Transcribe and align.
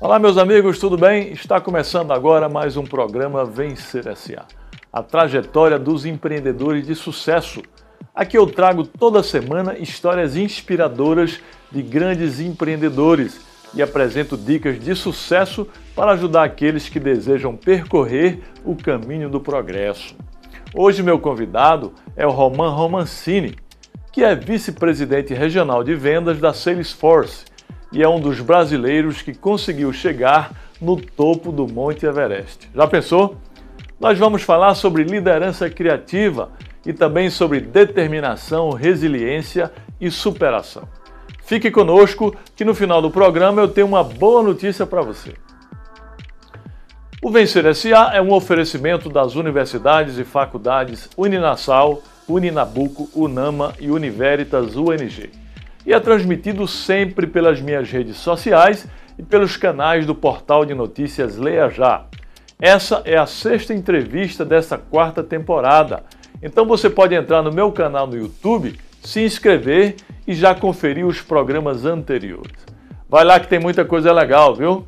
Olá, 0.00 0.18
meus 0.18 0.36
amigos, 0.36 0.78
tudo 0.78 0.96
bem? 0.96 1.32
Está 1.32 1.60
começando 1.60 2.12
agora 2.12 2.48
mais 2.48 2.76
um 2.76 2.84
programa 2.84 3.44
Vencer 3.44 4.04
SA 4.16 4.46
a 4.92 5.02
trajetória 5.02 5.78
dos 5.78 6.04
empreendedores 6.04 6.86
de 6.86 6.94
sucesso. 6.94 7.62
Aqui 8.14 8.36
eu 8.36 8.46
trago 8.46 8.84
toda 8.84 9.22
semana 9.22 9.78
histórias 9.78 10.36
inspiradoras 10.36 11.40
de 11.70 11.82
grandes 11.82 12.40
empreendedores 12.40 13.40
e 13.74 13.80
apresento 13.80 14.36
dicas 14.36 14.78
de 14.78 14.94
sucesso 14.94 15.66
para 15.96 16.12
ajudar 16.12 16.44
aqueles 16.44 16.90
que 16.90 17.00
desejam 17.00 17.56
percorrer 17.56 18.42
o 18.64 18.76
caminho 18.76 19.30
do 19.30 19.40
progresso. 19.40 20.14
Hoje, 20.74 21.02
meu 21.02 21.18
convidado 21.18 21.94
é 22.14 22.26
o 22.26 22.30
Roman 22.30 22.70
Romancini, 22.70 23.56
que 24.12 24.22
é 24.22 24.34
vice-presidente 24.34 25.32
regional 25.32 25.82
de 25.82 25.94
vendas 25.94 26.38
da 26.38 26.52
Salesforce 26.52 27.46
e 27.92 28.02
é 28.02 28.08
um 28.08 28.18
dos 28.18 28.40
brasileiros 28.40 29.20
que 29.20 29.34
conseguiu 29.34 29.92
chegar 29.92 30.52
no 30.80 30.96
topo 30.96 31.52
do 31.52 31.68
Monte 31.68 32.06
Everest. 32.06 32.68
Já 32.74 32.86
pensou? 32.86 33.36
Nós 34.00 34.18
vamos 34.18 34.42
falar 34.42 34.74
sobre 34.74 35.04
liderança 35.04 35.70
criativa 35.70 36.50
e 36.84 36.92
também 36.92 37.30
sobre 37.30 37.60
determinação, 37.60 38.70
resiliência 38.70 39.70
e 40.00 40.10
superação. 40.10 40.88
Fique 41.44 41.70
conosco 41.70 42.34
que 42.56 42.64
no 42.64 42.74
final 42.74 43.02
do 43.02 43.10
programa 43.10 43.60
eu 43.60 43.68
tenho 43.68 43.86
uma 43.86 44.02
boa 44.02 44.42
notícia 44.42 44.86
para 44.86 45.02
você. 45.02 45.34
O 47.22 47.30
Vencer 47.30 47.72
SA 47.74 48.10
é 48.14 48.20
um 48.20 48.32
oferecimento 48.32 49.08
das 49.08 49.36
universidades 49.36 50.18
e 50.18 50.24
faculdades 50.24 51.08
Uninasal, 51.16 52.02
Uninabuco, 52.26 53.08
Unama 53.14 53.74
e 53.78 53.90
Univeritas 53.90 54.74
UNG 54.74 55.41
e 55.86 55.92
é 55.92 56.00
transmitido 56.00 56.66
sempre 56.66 57.26
pelas 57.26 57.60
minhas 57.60 57.90
redes 57.90 58.16
sociais 58.16 58.86
e 59.18 59.22
pelos 59.22 59.56
canais 59.56 60.06
do 60.06 60.14
portal 60.14 60.64
de 60.64 60.74
notícias 60.74 61.36
Leia 61.36 61.68
Já. 61.68 62.06
Essa 62.60 63.02
é 63.04 63.16
a 63.16 63.26
sexta 63.26 63.74
entrevista 63.74 64.44
dessa 64.44 64.78
quarta 64.78 65.22
temporada. 65.22 66.04
Então 66.42 66.64
você 66.64 66.88
pode 66.88 67.14
entrar 67.14 67.42
no 67.42 67.52
meu 67.52 67.72
canal 67.72 68.06
no 68.06 68.16
YouTube, 68.16 68.78
se 69.02 69.24
inscrever 69.24 69.96
e 70.26 70.34
já 70.34 70.54
conferir 70.54 71.04
os 71.04 71.20
programas 71.20 71.84
anteriores. 71.84 72.52
Vai 73.08 73.24
lá 73.24 73.38
que 73.38 73.48
tem 73.48 73.58
muita 73.58 73.84
coisa 73.84 74.12
legal, 74.12 74.54
viu? 74.54 74.86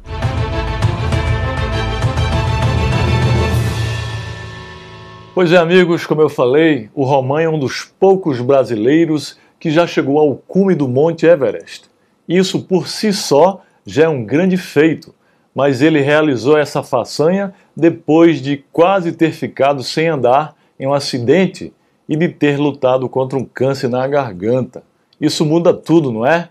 Pois 5.35 5.51
é, 5.51 5.57
amigos, 5.57 6.07
como 6.07 6.23
eu 6.23 6.29
falei, 6.29 6.89
o 6.95 7.05
Roman 7.05 7.43
é 7.43 7.49
um 7.49 7.59
dos 7.59 7.83
poucos 7.83 8.41
brasileiros 8.41 9.37
que 9.65 9.71
já 9.71 9.87
chegou 9.87 10.19
ao 10.19 10.37
cume 10.37 10.75
do 10.75 10.87
Monte 10.87 11.25
Everest. 11.25 11.87
Isso 12.29 12.65
por 12.65 12.87
si 12.87 13.15
só 13.15 13.63
já 13.87 14.05
é 14.05 14.09
um 14.11 14.23
grande 14.23 14.59
feito, 14.59 15.15
mas 15.55 15.81
ele 15.81 16.03
realizou 16.03 16.59
essa 16.59 16.83
façanha 16.83 17.55
depois 17.75 18.43
de 18.43 18.63
quase 18.71 19.13
ter 19.13 19.33
ficado 19.33 19.83
sem 19.83 20.07
andar 20.07 20.55
em 20.79 20.87
um 20.87 20.93
acidente 20.93 21.73
e 22.07 22.15
de 22.15 22.29
ter 22.29 22.59
lutado 22.59 23.09
contra 23.09 23.39
um 23.39 23.45
câncer 23.47 23.89
na 23.89 24.07
garganta. 24.07 24.83
Isso 25.19 25.47
muda 25.47 25.73
tudo, 25.73 26.13
não 26.13 26.27
é? 26.27 26.51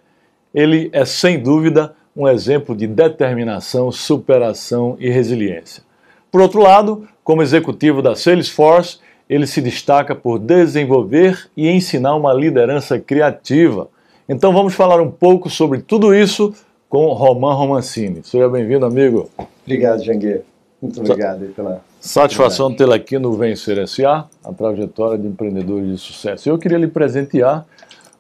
Ele 0.52 0.90
é 0.92 1.06
sem 1.06 1.40
dúvida 1.40 1.94
um 2.18 2.28
exemplo 2.28 2.76
de 2.76 2.88
determinação, 2.88 3.92
superação 3.92 4.98
e 5.00 5.08
resiliência. 5.08 5.84
Por 6.32 6.42
outro 6.42 6.64
lado, 6.64 7.08
como 7.24 7.44
executivo 7.44 8.02
da 8.02 8.16
Salesforce, 8.16 8.98
ele 9.34 9.48
se 9.48 9.62
destaca 9.62 10.14
por 10.14 10.38
desenvolver 10.38 11.50
e 11.58 11.68
ensinar 11.68 12.16
uma 12.16 12.32
liderança 12.32 13.00
criativa. 13.00 13.90
Então 14.30 14.54
vamos 14.54 14.76
falar 14.76 15.02
um 15.02 15.10
pouco 15.10 15.50
sobre 15.50 15.82
tudo 15.82 16.14
isso 16.14 16.54
com 16.88 17.12
Roman 17.14 17.56
Romancini. 17.56 18.22
Seja 18.24 18.48
bem-vindo, 18.48 18.86
amigo. 18.86 19.28
Obrigado, 19.64 20.04
Janguê. 20.04 20.42
Muito 20.80 21.00
obrigado 21.00 21.48
pela. 21.56 21.82
Satisfação 22.00 22.76
tê-lo 22.76 22.94
aqui 22.94 23.18
no 23.18 23.34
Vencer 23.34 23.88
SA, 23.88 24.28
a 24.44 24.54
trajetória 24.54 25.18
de 25.18 25.26
empreendedores 25.26 25.90
de 25.90 25.98
sucesso. 25.98 26.48
Eu 26.48 26.60
queria 26.60 26.78
lhe 26.78 26.88
presentear 26.88 27.66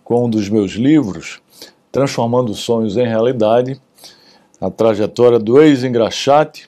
com 0.03 0.25
um 0.25 0.29
dos 0.29 0.49
meus 0.49 0.71
livros, 0.71 1.41
Transformando 1.91 2.55
Sonhos 2.55 2.97
em 2.97 3.05
Realidade, 3.05 3.79
a 4.59 4.71
trajetória 4.71 5.37
do 5.37 5.61
ex-engraxate, 5.61 6.67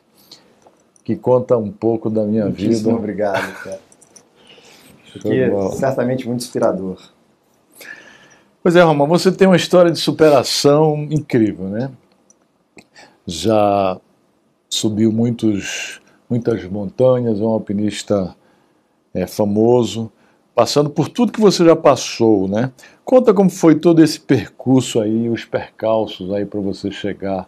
que 1.03 1.15
conta 1.15 1.57
um 1.57 1.71
pouco 1.71 2.11
da 2.11 2.23
minha 2.23 2.43
Muitíssimo 2.43 2.89
vida. 2.89 2.95
obrigado, 2.95 3.63
cara 3.63 3.84
que 5.19 5.39
é 5.39 5.69
certamente 5.71 6.27
muito 6.27 6.41
inspirador. 6.41 6.97
Pois 8.61 8.75
é, 8.75 8.81
Roma, 8.81 9.05
você 9.05 9.31
tem 9.31 9.47
uma 9.47 9.55
história 9.55 9.91
de 9.91 9.99
superação 9.99 11.07
incrível, 11.11 11.65
né? 11.65 11.91
Já 13.25 13.99
subiu 14.67 15.11
muitos, 15.11 16.01
muitas 16.29 16.63
montanhas, 16.65 17.39
é 17.39 17.43
um 17.43 17.49
alpinista 17.49 18.35
é, 19.13 19.27
famoso, 19.27 20.11
passando 20.55 20.89
por 20.89 21.09
tudo 21.09 21.31
que 21.31 21.39
você 21.39 21.63
já 21.63 21.75
passou, 21.75 22.47
né? 22.47 22.71
Conta 23.03 23.33
como 23.33 23.49
foi 23.49 23.75
todo 23.75 24.03
esse 24.03 24.19
percurso 24.19 24.99
aí, 24.99 25.29
os 25.29 25.45
percalços 25.45 26.33
aí 26.33 26.45
para 26.45 26.59
você 26.59 26.89
chegar 26.89 27.47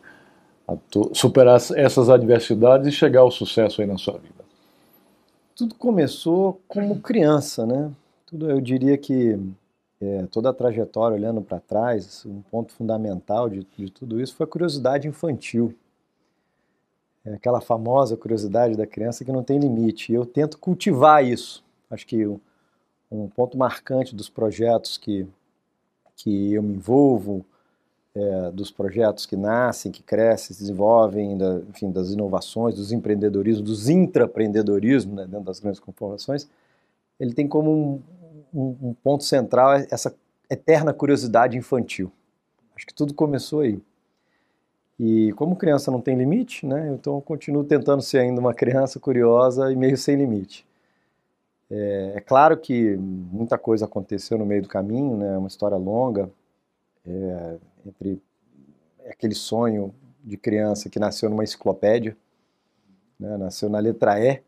a 0.67 0.75
superar 1.13 1.59
essas 1.75 2.09
adversidades 2.09 2.87
e 2.87 2.91
chegar 2.91 3.21
ao 3.21 3.31
sucesso 3.31 3.81
aí 3.81 3.87
na 3.87 3.97
sua 3.97 4.19
vida 4.19 4.36
tudo 5.57 5.73
começou 5.73 6.61
como 6.67 7.01
criança, 7.01 7.65
né? 7.65 7.91
Tudo, 8.27 8.49
eu 8.49 8.61
diria 8.61 8.95
que 8.95 9.39
é, 9.99 10.27
toda 10.27 10.51
a 10.51 10.53
trajetória 10.53 11.17
olhando 11.17 11.41
para 11.41 11.59
trás, 11.59 12.23
um 12.27 12.43
ponto 12.43 12.71
fundamental 12.71 13.49
de, 13.49 13.65
de, 13.75 13.89
tudo 13.89 14.21
isso 14.21 14.35
foi 14.35 14.43
a 14.43 14.47
curiosidade 14.49 15.07
infantil. 15.07 15.73
É 17.25 17.33
aquela 17.33 17.59
famosa 17.59 18.15
curiosidade 18.15 18.77
da 18.77 18.85
criança 18.85 19.25
que 19.25 19.31
não 19.31 19.43
tem 19.43 19.57
limite. 19.57 20.11
E 20.11 20.15
eu 20.15 20.27
tento 20.27 20.59
cultivar 20.59 21.25
isso. 21.25 21.63
Acho 21.89 22.05
que 22.05 22.27
um, 22.27 22.39
um 23.09 23.27
ponto 23.27 23.57
marcante 23.57 24.15
dos 24.15 24.29
projetos 24.29 24.95
que, 24.95 25.27
que 26.15 26.53
eu 26.53 26.61
me 26.61 26.75
envolvo, 26.75 27.43
é, 28.17 28.51
dos 28.51 28.71
projetos 28.71 29.27
que 29.27 29.35
nascem, 29.35 29.91
que 29.91 30.01
crescem, 30.01 30.55
se 30.55 30.63
desenvolvem, 30.63 31.37
da, 31.37 31.59
enfim, 31.69 31.91
das 31.91 32.09
inovações, 32.09 32.73
dos 32.73 32.91
empreendedorismos, 32.91 33.63
dos 33.63 33.89
intraempreendedorismos, 33.89 35.15
né, 35.15 35.27
dentro 35.27 35.45
das 35.45 35.59
grandes 35.59 35.79
corporações, 35.79 36.49
ele 37.19 37.33
tem 37.33 37.47
como 37.47 37.71
um, 37.71 38.01
um, 38.53 38.89
um, 38.89 38.93
ponto 39.03 39.23
central 39.23 39.73
essa 39.91 40.15
eterna 40.49 40.93
curiosidade 40.93 41.57
infantil. 41.57 42.11
Acho 42.75 42.87
que 42.87 42.93
tudo 42.93 43.13
começou 43.13 43.59
aí. 43.61 43.79
E 44.99 45.31
como 45.33 45.55
criança 45.55 45.91
não 45.91 46.01
tem 46.01 46.17
limite, 46.17 46.65
né, 46.65 46.89
então 46.91 47.15
eu 47.15 47.21
continuo 47.21 47.63
tentando 47.63 48.01
ser 48.01 48.17
ainda 48.17 48.41
uma 48.41 48.53
criança 48.53 48.99
curiosa 48.99 49.71
e 49.71 49.75
meio 49.75 49.95
sem 49.95 50.15
limite. 50.15 50.65
É, 51.69 52.13
é 52.15 52.21
claro 52.21 52.57
que 52.57 52.95
muita 52.97 53.59
coisa 53.59 53.85
aconteceu 53.85 54.39
no 54.39 54.45
meio 54.45 54.63
do 54.63 54.67
caminho, 54.67 55.17
né, 55.17 55.35
é 55.35 55.37
uma 55.37 55.47
história 55.47 55.77
longa, 55.77 56.31
é, 57.07 57.57
entre 57.85 58.21
aquele 59.09 59.35
sonho 59.35 59.93
de 60.23 60.37
criança 60.37 60.89
que 60.89 60.99
nasceu 60.99 61.29
numa 61.29 61.43
enciclopédia, 61.43 62.15
né, 63.19 63.37
nasceu 63.37 63.69
na 63.69 63.79
letra 63.79 64.19
E. 64.19 64.41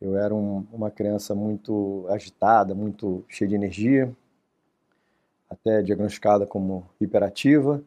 Eu 0.00 0.16
era 0.16 0.34
um, 0.34 0.66
uma 0.72 0.90
criança 0.90 1.34
muito 1.34 2.06
agitada, 2.08 2.74
muito 2.74 3.24
cheia 3.28 3.48
de 3.48 3.54
energia, 3.54 4.14
até 5.50 5.82
diagnosticada 5.82 6.46
como 6.46 6.88
hiperativa. 7.00 7.82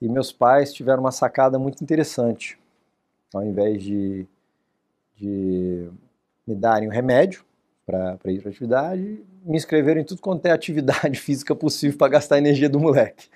E 0.00 0.08
meus 0.08 0.30
pais 0.30 0.72
tiveram 0.72 1.00
uma 1.00 1.12
sacada 1.12 1.58
muito 1.58 1.82
interessante. 1.82 2.58
Ao 3.34 3.42
invés 3.42 3.82
de, 3.82 4.26
de 5.16 5.90
me 6.46 6.54
darem 6.54 6.88
um 6.88 6.92
remédio 6.92 7.44
para 7.86 8.32
ir 8.32 8.42
para 8.42 8.50
atividade, 8.50 9.24
me 9.44 9.56
inscreveram 9.56 10.00
em 10.00 10.04
tudo 10.04 10.20
quanto 10.20 10.44
é 10.46 10.50
atividade 10.50 11.20
física 11.20 11.54
possível 11.54 11.96
para 11.96 12.08
gastar 12.08 12.34
a 12.34 12.38
energia 12.38 12.68
do 12.68 12.80
moleque. 12.80 13.28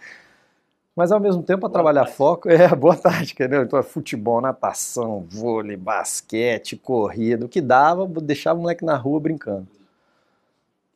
Mas 0.94 1.12
ao 1.12 1.20
mesmo 1.20 1.42
tempo, 1.42 1.64
a 1.64 1.70
trabalhar 1.70 2.02
tática. 2.02 2.16
foco 2.16 2.48
é 2.50 2.74
boa 2.74 2.96
tática, 2.96 3.46
né? 3.46 3.62
Então, 3.62 3.78
é 3.78 3.82
futebol, 3.82 4.40
natação, 4.40 5.24
vôlei, 5.28 5.76
basquete, 5.76 6.76
corrida, 6.76 7.46
o 7.46 7.48
que 7.48 7.60
dava, 7.60 8.06
deixava 8.20 8.58
o 8.58 8.62
moleque 8.62 8.84
na 8.84 8.96
rua 8.96 9.20
brincando. 9.20 9.68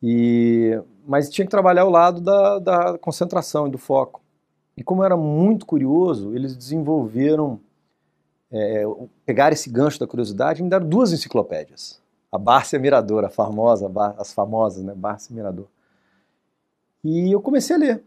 E, 0.03 0.79
mas 1.07 1.29
tinha 1.29 1.45
que 1.45 1.51
trabalhar 1.51 1.85
o 1.85 1.89
lado 1.89 2.19
da, 2.19 2.59
da 2.59 2.97
concentração 2.97 3.67
e 3.67 3.71
do 3.71 3.77
foco. 3.77 4.21
E 4.75 4.83
como 4.83 5.01
eu 5.01 5.05
era 5.05 5.15
muito 5.15 5.65
curioso, 5.65 6.35
eles 6.35 6.55
desenvolveram, 6.57 7.59
é, 8.51 8.83
pegaram 9.25 9.53
esse 9.53 9.69
gancho 9.69 9.99
da 9.99 10.05
curiosidade 10.05 10.59
e 10.59 10.63
me 10.63 10.69
deram 10.69 10.87
duas 10.87 11.13
enciclopédias. 11.13 12.03
A 12.35 12.37
Bárcia 12.37 12.77
Mirador, 12.77 13.25
a 13.25 13.29
famosa, 13.29 13.91
as 14.17 14.33
famosas, 14.33 14.83
né? 14.83 14.93
Bárcia 14.95 15.33
Mirador. 15.33 15.67
E 17.03 17.31
eu 17.31 17.41
comecei 17.41 17.75
a 17.75 17.79
ler. 17.79 18.03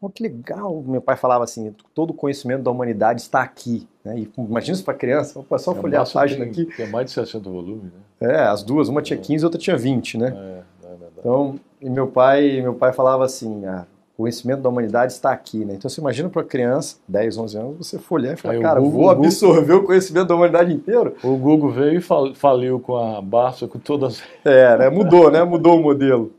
Oh, 0.00 0.10
que 0.10 0.22
legal! 0.22 0.82
Meu 0.86 1.00
pai 1.00 1.16
falava 1.16 1.42
assim: 1.42 1.74
todo 1.94 2.10
o 2.10 2.14
conhecimento 2.14 2.62
da 2.62 2.70
humanidade 2.70 3.22
está 3.22 3.42
aqui. 3.42 3.88
Né? 4.04 4.20
E, 4.20 4.32
imagina 4.38 4.74
isso 4.74 4.84
para 4.84 4.94
criança, 4.94 5.44
é 5.50 5.58
só 5.58 5.74
folhear 5.74 6.02
a 6.02 6.10
página 6.10 6.44
tem, 6.44 6.52
aqui. 6.52 6.76
Tem 6.76 6.88
mais 6.88 7.06
de 7.06 7.12
60 7.12 7.48
volumes, 7.48 7.92
né? 7.92 8.00
É, 8.20 8.40
as 8.42 8.62
duas, 8.62 8.88
uma 8.88 9.02
tinha 9.02 9.18
15 9.18 9.42
e 9.42 9.44
outra 9.44 9.58
tinha 9.58 9.76
20, 9.76 10.18
né? 10.18 10.62
É, 10.84 10.86
é 10.86 10.96
então, 11.18 11.58
e 11.80 11.88
meu 11.88 12.06
pai, 12.06 12.60
meu 12.60 12.74
pai 12.74 12.92
falava 12.92 13.24
assim: 13.24 13.64
ah, 13.64 13.86
o 14.18 14.22
conhecimento 14.22 14.62
da 14.62 14.68
humanidade 14.70 15.12
está 15.12 15.30
aqui, 15.30 15.64
né? 15.64 15.74
Então 15.74 15.90
você 15.90 16.00
imagina 16.00 16.28
para 16.30 16.42
criança, 16.42 16.96
10, 17.06 17.36
11 17.36 17.58
anos, 17.58 17.76
você 17.86 17.98
folhear 17.98 18.34
e 18.34 18.36
falar, 18.36 18.54
Aí 18.54 18.58
o 18.58 18.62
cara, 18.62 18.80
Google- 18.80 19.00
vou 19.00 19.10
absorver 19.10 19.74
o 19.74 19.84
conhecimento 19.84 20.28
da 20.28 20.34
humanidade 20.34 20.72
inteiro? 20.72 21.14
O 21.22 21.36
Google 21.36 21.70
veio 21.70 21.98
e 21.98 22.00
fal- 22.00 22.34
faliu 22.34 22.80
com 22.80 22.96
a 22.96 23.20
Barça, 23.20 23.68
com 23.68 23.78
todas. 23.78 24.22
É, 24.44 24.76
né? 24.78 24.88
Mudou, 24.90 25.30
né? 25.30 25.44
Mudou 25.44 25.78
o 25.78 25.82
modelo. 25.82 26.32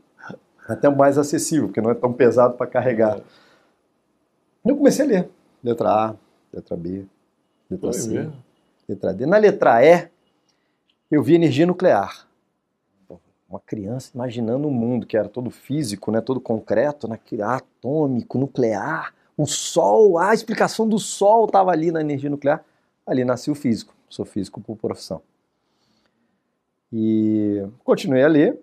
Até 0.68 0.88
mais 0.90 1.16
acessível, 1.16 1.68
porque 1.68 1.80
não 1.80 1.90
é 1.90 1.94
tão 1.94 2.12
pesado 2.12 2.54
para 2.54 2.66
carregar. 2.66 3.20
Eu 4.64 4.76
comecei 4.76 5.04
a 5.04 5.08
ler. 5.08 5.28
Letra 5.64 5.88
A, 5.88 6.14
letra 6.52 6.76
B, 6.76 7.04
letra 7.70 7.92
Foi 7.92 8.00
C, 8.00 8.10
mesmo? 8.10 8.32
letra 8.88 9.14
D. 9.14 9.24
Na 9.24 9.38
letra 9.38 9.82
E, 9.84 10.08
eu 11.10 11.22
vi 11.22 11.34
energia 11.36 11.64
nuclear. 11.66 12.27
Uma 13.48 13.60
criança 13.60 14.10
imaginando 14.14 14.68
um 14.68 14.70
mundo 14.70 15.06
que 15.06 15.16
era 15.16 15.28
todo 15.28 15.50
físico, 15.50 16.10
né? 16.10 16.20
todo 16.20 16.38
concreto, 16.38 17.08
naquele 17.08 17.42
atômico, 17.42 18.36
nuclear. 18.36 19.14
O 19.36 19.46
Sol, 19.46 20.18
a 20.18 20.34
explicação 20.34 20.86
do 20.86 20.98
Sol 20.98 21.46
estava 21.46 21.70
ali 21.70 21.90
na 21.90 22.00
energia 22.00 22.28
nuclear. 22.28 22.62
Ali 23.06 23.24
nasceu 23.24 23.52
o 23.52 23.56
físico. 23.56 23.94
Sou 24.08 24.26
físico 24.26 24.60
por 24.60 24.76
profissão. 24.76 25.22
E 26.92 27.66
continuei 27.84 28.22
a 28.22 28.28
ler. 28.28 28.60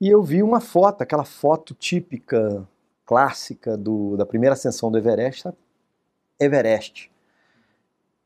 E 0.00 0.08
eu 0.08 0.22
vi 0.22 0.42
uma 0.42 0.60
foto, 0.60 1.02
aquela 1.02 1.24
foto 1.24 1.74
típica, 1.74 2.66
clássica 3.04 3.76
do, 3.76 4.16
da 4.16 4.26
primeira 4.26 4.54
ascensão 4.54 4.90
do 4.90 4.98
Everest? 4.98 5.48
Everest. 6.40 7.10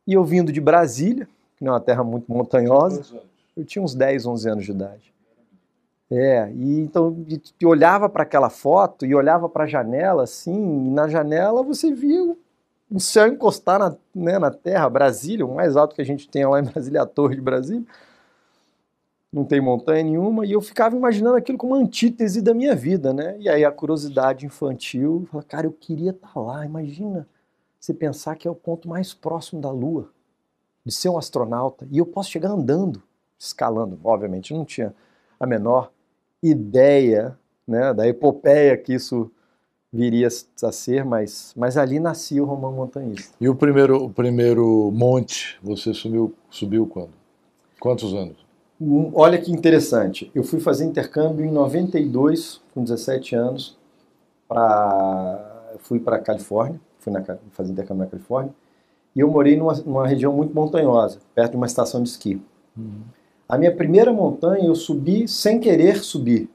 E 0.06 0.12
eu 0.12 0.24
vindo 0.24 0.52
de 0.52 0.60
Brasília, 0.60 1.28
que 1.56 1.64
não 1.64 1.72
é 1.72 1.74
uma 1.74 1.80
terra 1.80 2.04
muito 2.04 2.30
montanhosa, 2.32 3.20
eu 3.56 3.64
tinha 3.64 3.82
uns 3.82 3.94
10, 3.94 4.26
11 4.26 4.48
anos 4.48 4.64
de 4.64 4.70
idade. 4.70 5.13
É, 6.10 6.50
e 6.52 6.80
então 6.80 7.24
e, 7.28 7.66
olhava 7.66 8.08
para 8.08 8.22
aquela 8.24 8.50
foto 8.50 9.06
e 9.06 9.14
olhava 9.14 9.48
para 9.48 9.64
a 9.64 9.66
janela 9.66 10.24
assim, 10.24 10.86
e 10.86 10.90
na 10.90 11.08
janela 11.08 11.62
você 11.62 11.92
via 11.92 12.36
o, 12.90 13.00
céu 13.00 13.26
encostar 13.26 13.78
na, 13.78 13.96
né, 14.14 14.38
na 14.38 14.50
terra, 14.50 14.88
Brasília, 14.88 15.46
o 15.46 15.54
mais 15.54 15.76
alto 15.76 15.94
que 15.94 16.02
a 16.02 16.04
gente 16.04 16.28
tem 16.28 16.46
lá 16.46 16.60
em 16.60 16.64
Brasília, 16.64 17.02
a 17.02 17.06
Torre 17.06 17.36
de 17.36 17.40
Brasília. 17.40 17.84
Não 19.32 19.44
tem 19.44 19.60
montanha 19.60 20.04
nenhuma, 20.04 20.46
e 20.46 20.52
eu 20.52 20.60
ficava 20.60 20.94
imaginando 20.96 21.36
aquilo 21.36 21.58
como 21.58 21.74
uma 21.74 21.82
antítese 21.82 22.40
da 22.40 22.54
minha 22.54 22.74
vida, 22.76 23.12
né? 23.12 23.36
E 23.40 23.48
aí 23.48 23.64
a 23.64 23.72
curiosidade 23.72 24.46
infantil, 24.46 25.26
fala, 25.30 25.42
cara, 25.42 25.66
eu 25.66 25.72
queria 25.72 26.10
estar 26.12 26.38
lá, 26.38 26.64
imagina 26.64 27.26
você 27.80 27.92
pensar 27.92 28.36
que 28.36 28.46
é 28.46 28.50
o 28.50 28.54
ponto 28.54 28.88
mais 28.88 29.12
próximo 29.12 29.60
da 29.60 29.70
Lua, 29.70 30.08
de 30.84 30.94
ser 30.94 31.08
um 31.08 31.18
astronauta, 31.18 31.86
e 31.90 31.98
eu 31.98 32.06
posso 32.06 32.30
chegar 32.30 32.50
andando, 32.50 33.02
escalando. 33.36 33.98
Obviamente, 34.04 34.54
não 34.54 34.64
tinha 34.64 34.94
a 35.40 35.46
menor 35.46 35.90
ideia 36.44 37.38
né, 37.66 37.94
da 37.94 38.06
epopeia 38.06 38.76
que 38.76 38.92
isso 38.92 39.30
viria 39.92 40.26
a 40.26 40.72
ser, 40.72 41.04
mas, 41.04 41.54
mas 41.56 41.76
ali 41.76 42.00
nascia 42.00 42.42
o 42.42 42.46
romano 42.46 42.76
montanhista. 42.76 43.34
E 43.40 43.48
o 43.48 43.54
primeiro, 43.54 44.04
o 44.04 44.10
primeiro 44.10 44.90
monte, 44.92 45.56
você 45.62 45.94
subiu, 45.94 46.34
subiu 46.50 46.86
quando? 46.86 47.12
Quantos 47.78 48.12
anos? 48.12 48.36
Um, 48.80 49.12
Olha 49.14 49.38
que 49.38 49.52
interessante, 49.52 50.30
eu 50.34 50.42
fui 50.42 50.58
fazer 50.58 50.84
intercâmbio 50.84 51.44
em 51.44 51.50
92, 51.50 52.60
com 52.74 52.82
17 52.82 53.36
anos, 53.36 53.78
pra, 54.48 55.74
fui 55.78 56.00
para 56.00 56.18
Califórnia, 56.18 56.80
fui 56.98 57.12
na, 57.12 57.22
fazer 57.52 57.70
intercâmbio 57.70 58.04
na 58.04 58.10
Califórnia, 58.10 58.52
e 59.14 59.20
eu 59.20 59.30
morei 59.30 59.56
numa, 59.56 59.74
numa 59.74 60.08
região 60.08 60.32
muito 60.32 60.52
montanhosa, 60.52 61.20
perto 61.36 61.52
de 61.52 61.56
uma 61.56 61.66
estação 61.66 62.02
de 62.02 62.08
esqui. 62.08 62.42
A 63.48 63.58
minha 63.58 63.74
primeira 63.74 64.12
montanha 64.12 64.66
eu 64.66 64.74
subi 64.74 65.28
sem 65.28 65.60
querer 65.60 66.02
subir, 66.02 66.48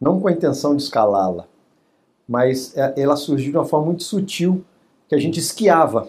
não 0.00 0.20
com 0.20 0.28
a 0.28 0.32
intenção 0.32 0.76
de 0.76 0.82
escalá-la, 0.82 1.46
mas 2.28 2.76
é- 2.76 2.94
ela 2.96 3.16
surgiu 3.16 3.50
de 3.50 3.58
uma 3.58 3.64
forma 3.64 3.86
muito 3.86 4.04
sutil, 4.04 4.64
que 5.08 5.14
a 5.14 5.18
gente 5.18 5.38
esquiava. 5.38 6.08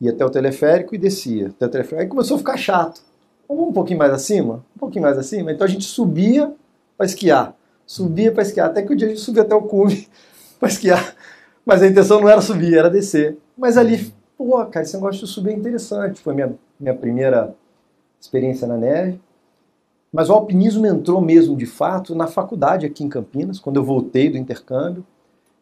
Ia 0.00 0.12
até 0.12 0.24
o 0.24 0.30
teleférico 0.30 0.94
e 0.94 0.98
descia. 0.98 1.48
Até 1.48 1.66
o 1.66 1.68
teleférico. 1.68 2.02
Aí 2.02 2.08
começou 2.08 2.36
a 2.36 2.38
ficar 2.38 2.56
chato. 2.56 3.02
Vamos 3.46 3.68
um 3.68 3.72
pouquinho 3.72 3.98
mais 3.98 4.12
acima? 4.12 4.64
Um 4.74 4.78
pouquinho 4.78 5.02
mais 5.02 5.18
acima? 5.18 5.52
Então 5.52 5.66
a 5.66 5.68
gente 5.68 5.84
subia 5.84 6.54
para 6.96 7.04
esquiar. 7.04 7.54
Subia 7.86 8.32
para 8.32 8.42
esquiar. 8.42 8.68
Até 8.70 8.82
que 8.82 8.92
o 8.92 8.96
dia 8.96 9.08
a 9.08 9.10
gente 9.10 9.20
subia 9.20 9.42
até 9.42 9.54
o 9.54 9.62
cume 9.62 10.08
para 10.58 10.68
esquiar. 10.68 11.14
Mas 11.66 11.82
a 11.82 11.86
intenção 11.86 12.20
não 12.20 12.28
era 12.28 12.40
subir, 12.40 12.78
era 12.78 12.88
descer. 12.88 13.36
Mas 13.56 13.76
ali, 13.76 14.12
pô, 14.38 14.64
cara, 14.66 14.84
esse 14.86 14.94
negócio 14.94 15.26
de 15.26 15.30
subir 15.30 15.50
é 15.50 15.54
interessante. 15.54 16.20
Foi 16.20 16.32
minha, 16.32 16.54
minha 16.78 16.94
primeira 16.94 17.54
experiência 18.20 18.66
na 18.66 18.76
neve. 18.76 19.20
Mas 20.12 20.28
o 20.28 20.32
alpinismo 20.32 20.86
entrou 20.86 21.20
mesmo, 21.20 21.56
de 21.56 21.66
fato, 21.66 22.14
na 22.14 22.26
faculdade 22.26 22.84
aqui 22.84 23.04
em 23.04 23.08
Campinas, 23.08 23.60
quando 23.60 23.76
eu 23.76 23.84
voltei 23.84 24.28
do 24.28 24.36
intercâmbio. 24.36 25.04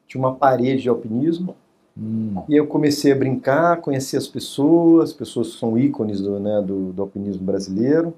Tinha 0.06 0.20
uma 0.20 0.34
parede 0.34 0.82
de 0.82 0.88
alpinismo. 0.88 1.55
Hum. 1.96 2.43
E 2.49 2.56
eu 2.56 2.66
comecei 2.66 3.12
a 3.12 3.16
brincar, 3.16 3.81
conhecer 3.81 4.16
as 4.16 4.26
pessoas, 4.26 5.12
pessoas 5.12 5.52
que 5.52 5.58
são 5.58 5.78
ícones 5.78 6.20
do, 6.20 6.40
né, 6.40 6.62
do, 6.62 6.93
do 6.93 7.02
alpinismo 7.02 7.44
brasileiro. 7.44 8.14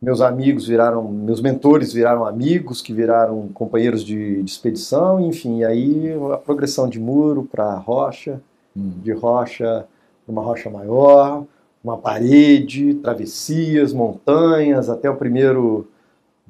Meus 0.00 0.20
amigos 0.20 0.66
viraram, 0.68 1.02
meus 1.10 1.40
mentores 1.40 1.92
viraram 1.92 2.24
amigos, 2.24 2.82
que 2.82 2.92
viraram 2.92 3.48
companheiros 3.48 4.04
de, 4.04 4.42
de 4.42 4.50
expedição, 4.50 5.20
enfim, 5.20 5.58
e 5.58 5.64
aí 5.64 6.12
a 6.32 6.36
progressão 6.36 6.88
de 6.88 7.00
muro 7.00 7.48
para 7.50 7.74
rocha, 7.74 8.40
Hum. 8.78 8.92
de 9.02 9.12
rocha 9.12 9.86
para 10.24 10.32
uma 10.32 10.42
rocha 10.42 10.70
maior, 10.70 11.44
uma 11.88 11.98
parede, 11.98 12.94
travessias, 12.94 13.92
montanhas, 13.92 14.90
até 14.90 15.08
o 15.08 15.16
primeiro 15.16 15.88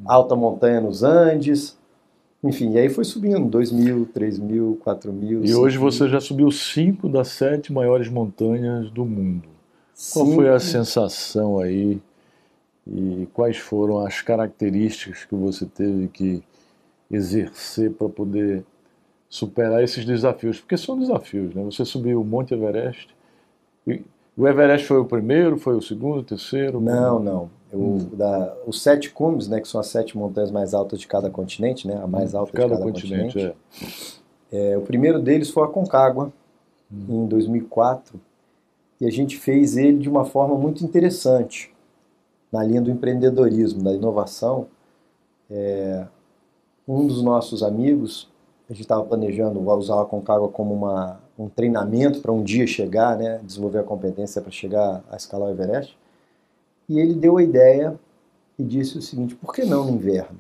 alta 0.05 0.35
montanha 0.35 0.81
nos 0.81 1.03
Andes. 1.03 1.79
Enfim, 2.43 2.73
e 2.73 2.79
aí 2.79 2.89
foi 2.89 3.05
subindo, 3.05 3.49
2 3.49 3.73
mil, 3.73 4.07
3 4.13 4.39
mil, 4.39 4.79
4 4.83 5.13
mil. 5.13 5.45
E 5.45 5.55
hoje 5.55 5.79
você 5.79 6.09
já 6.09 6.21
subiu 6.21 6.51
cinco 6.51 7.09
das 7.09 7.29
sete 7.29 7.73
maiores 7.73 8.09
montanhas 8.09 8.91
do 8.91 9.05
mundo. 9.05 9.49
Qual 10.13 10.27
foi 10.27 10.49
a 10.49 10.61
sensação 10.61 11.59
aí 11.59 12.01
e 12.87 13.29
quais 13.33 13.57
foram 13.57 13.99
as 13.99 14.23
características 14.23 15.25
que 15.25 15.35
você 15.35 15.67
teve 15.67 16.07
que 16.09 16.43
exercer 17.11 17.91
para 17.93 18.09
poder 18.09 18.65
superar 19.29 19.83
esses 19.83 20.05
desafios? 20.05 20.61
Porque 20.61 20.77
são 20.77 20.99
desafios, 20.99 21.53
né? 21.55 21.65
Você 21.65 21.85
subiu 21.85 22.21
o 22.21 22.25
Monte 22.25 22.55
Everest. 22.55 23.09
E 23.87 24.03
o 24.39 24.47
Everest 24.49 24.87
foi 24.87 24.99
o 24.99 25.05
primeiro, 25.05 25.59
foi 25.59 25.75
o 25.75 25.83
segundo, 25.83 26.21
o 26.21 26.25
terceiro? 26.25 26.81
Não, 26.81 27.19
não. 27.19 27.51
Eu, 27.73 27.79
Hum. 27.81 27.99
da, 28.15 28.57
os 28.67 28.81
sete 28.83 29.11
cumes, 29.11 29.47
né, 29.49 29.61
que 29.61 29.69
são 29.69 29.79
as 29.81 29.89
sete 29.89 30.17
montanhas 30.17 30.51
mais 30.51 30.73
altas 30.73 30.99
de 31.01 31.07
cada 31.07 31.29
continente, 31.29 31.87
né, 31.87 32.01
a 32.03 32.07
mais 32.07 32.35
alta 32.35 32.53
Cada, 32.53 32.69
de 32.69 32.81
cada 32.81 32.83
continente, 32.93 33.35
continente. 33.35 33.57
é. 34.51 34.73
É, 34.73 34.79
o 34.79 34.81
primeiro 34.83 35.21
deles 35.21 35.51
foi 35.51 35.65
a 35.65 35.67
Concagua, 35.69 36.33
Hum. 36.91 37.25
em 37.25 37.27
2004, 37.27 38.19
e 38.99 39.07
a 39.07 39.11
gente 39.11 39.37
fez 39.37 39.77
ele 39.77 39.99
de 39.99 40.09
uma 40.09 40.25
forma 40.25 40.55
muito 40.55 40.83
interessante, 40.83 41.71
na 42.51 42.65
linha 42.65 42.81
do 42.81 42.91
empreendedorismo, 42.91 43.83
da 43.83 43.93
inovação. 43.93 44.67
É, 45.51 46.07
um 46.87 47.07
dos 47.07 47.23
nossos 47.23 47.63
amigos, 47.63 48.27
a 48.71 48.73
gente 48.73 48.83
estava 48.83 49.05
planejando 49.05 49.61
usar 49.61 50.01
a 50.01 50.05
Concagua 50.07 50.49
como 50.49 50.73
uma, 50.73 51.21
um 51.39 51.49
treinamento 51.49 52.21
para 52.21 52.33
um 52.33 52.43
dia 52.43 52.67
chegar, 52.67 53.17
né, 53.17 53.41
desenvolver 53.45 53.79
a 53.79 53.85
competência 53.85 54.43
para 54.43 54.51
chegar 54.51 55.05
a 55.09 55.17
escalar 55.17 55.49
o 55.49 55.53
Everest, 55.53 55.97
e 56.89 56.99
ele 56.99 57.15
deu 57.15 57.37
a 57.37 57.43
ideia 57.43 57.99
e 58.59 58.65
disse 58.65 58.99
o 58.99 59.03
seguinte: 59.03 59.37
por 59.37 59.55
que 59.55 59.65
não 59.65 59.85
no 59.85 59.93
inverno? 59.93 60.39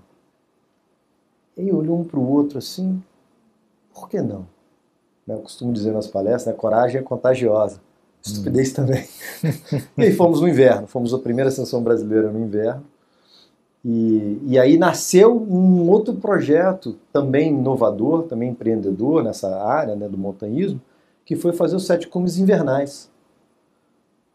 E 1.56 1.72
olhou 1.72 2.00
um 2.00 2.04
para 2.04 2.18
o 2.18 2.28
outro 2.28 2.58
assim, 2.58 3.02
por 3.94 4.08
que 4.08 4.20
não? 4.20 4.46
Né, 5.26 5.34
Eu 5.34 5.40
costumo 5.40 5.72
dizer 5.72 5.92
nas 5.92 6.06
palestras, 6.08 6.46
né, 6.46 6.52
coragem 6.52 7.00
é 7.00 7.04
contagiosa, 7.04 7.80
estupidez 8.22 8.72
também. 8.72 9.06
e 9.96 10.02
aí 10.02 10.12
fomos 10.12 10.40
no 10.40 10.48
inverno, 10.48 10.86
fomos 10.86 11.14
a 11.14 11.18
primeira 11.18 11.48
ascensão 11.48 11.82
brasileira 11.82 12.30
no 12.30 12.40
inverno. 12.40 12.84
E, 13.84 14.40
e 14.46 14.58
aí 14.58 14.76
nasceu 14.76 15.36
um 15.36 15.88
outro 15.88 16.14
projeto, 16.14 16.96
também 17.12 17.50
inovador, 17.50 18.24
também 18.24 18.50
empreendedor 18.50 19.22
nessa 19.22 19.62
área 19.62 19.94
né, 19.94 20.08
do 20.08 20.18
montanhismo, 20.18 20.80
que 21.28 21.36
foi 21.36 21.52
fazer 21.52 21.76
os 21.76 21.84
sete 21.84 22.08
cumes 22.08 22.38
invernais. 22.38 23.10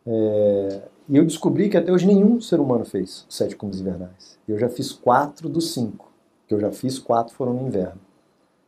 É, 0.05 0.83
e 1.09 1.17
eu 1.17 1.25
descobri 1.25 1.67
que 1.67 1.75
até 1.75 1.91
hoje 1.91 2.05
nenhum 2.05 2.39
ser 2.39 2.59
humano 2.59 2.85
fez 2.85 3.25
os 3.27 3.35
sete 3.35 3.55
cumes 3.55 3.81
invernais. 3.81 4.37
Eu 4.47 4.59
já 4.59 4.69
fiz 4.69 4.91
quatro 4.91 5.49
dos 5.49 5.73
cinco. 5.73 6.11
Que 6.47 6.53
eu 6.53 6.59
já 6.59 6.71
fiz, 6.71 6.99
quatro 6.99 7.33
foram 7.33 7.51
no 7.51 7.67
inverno. 7.67 7.99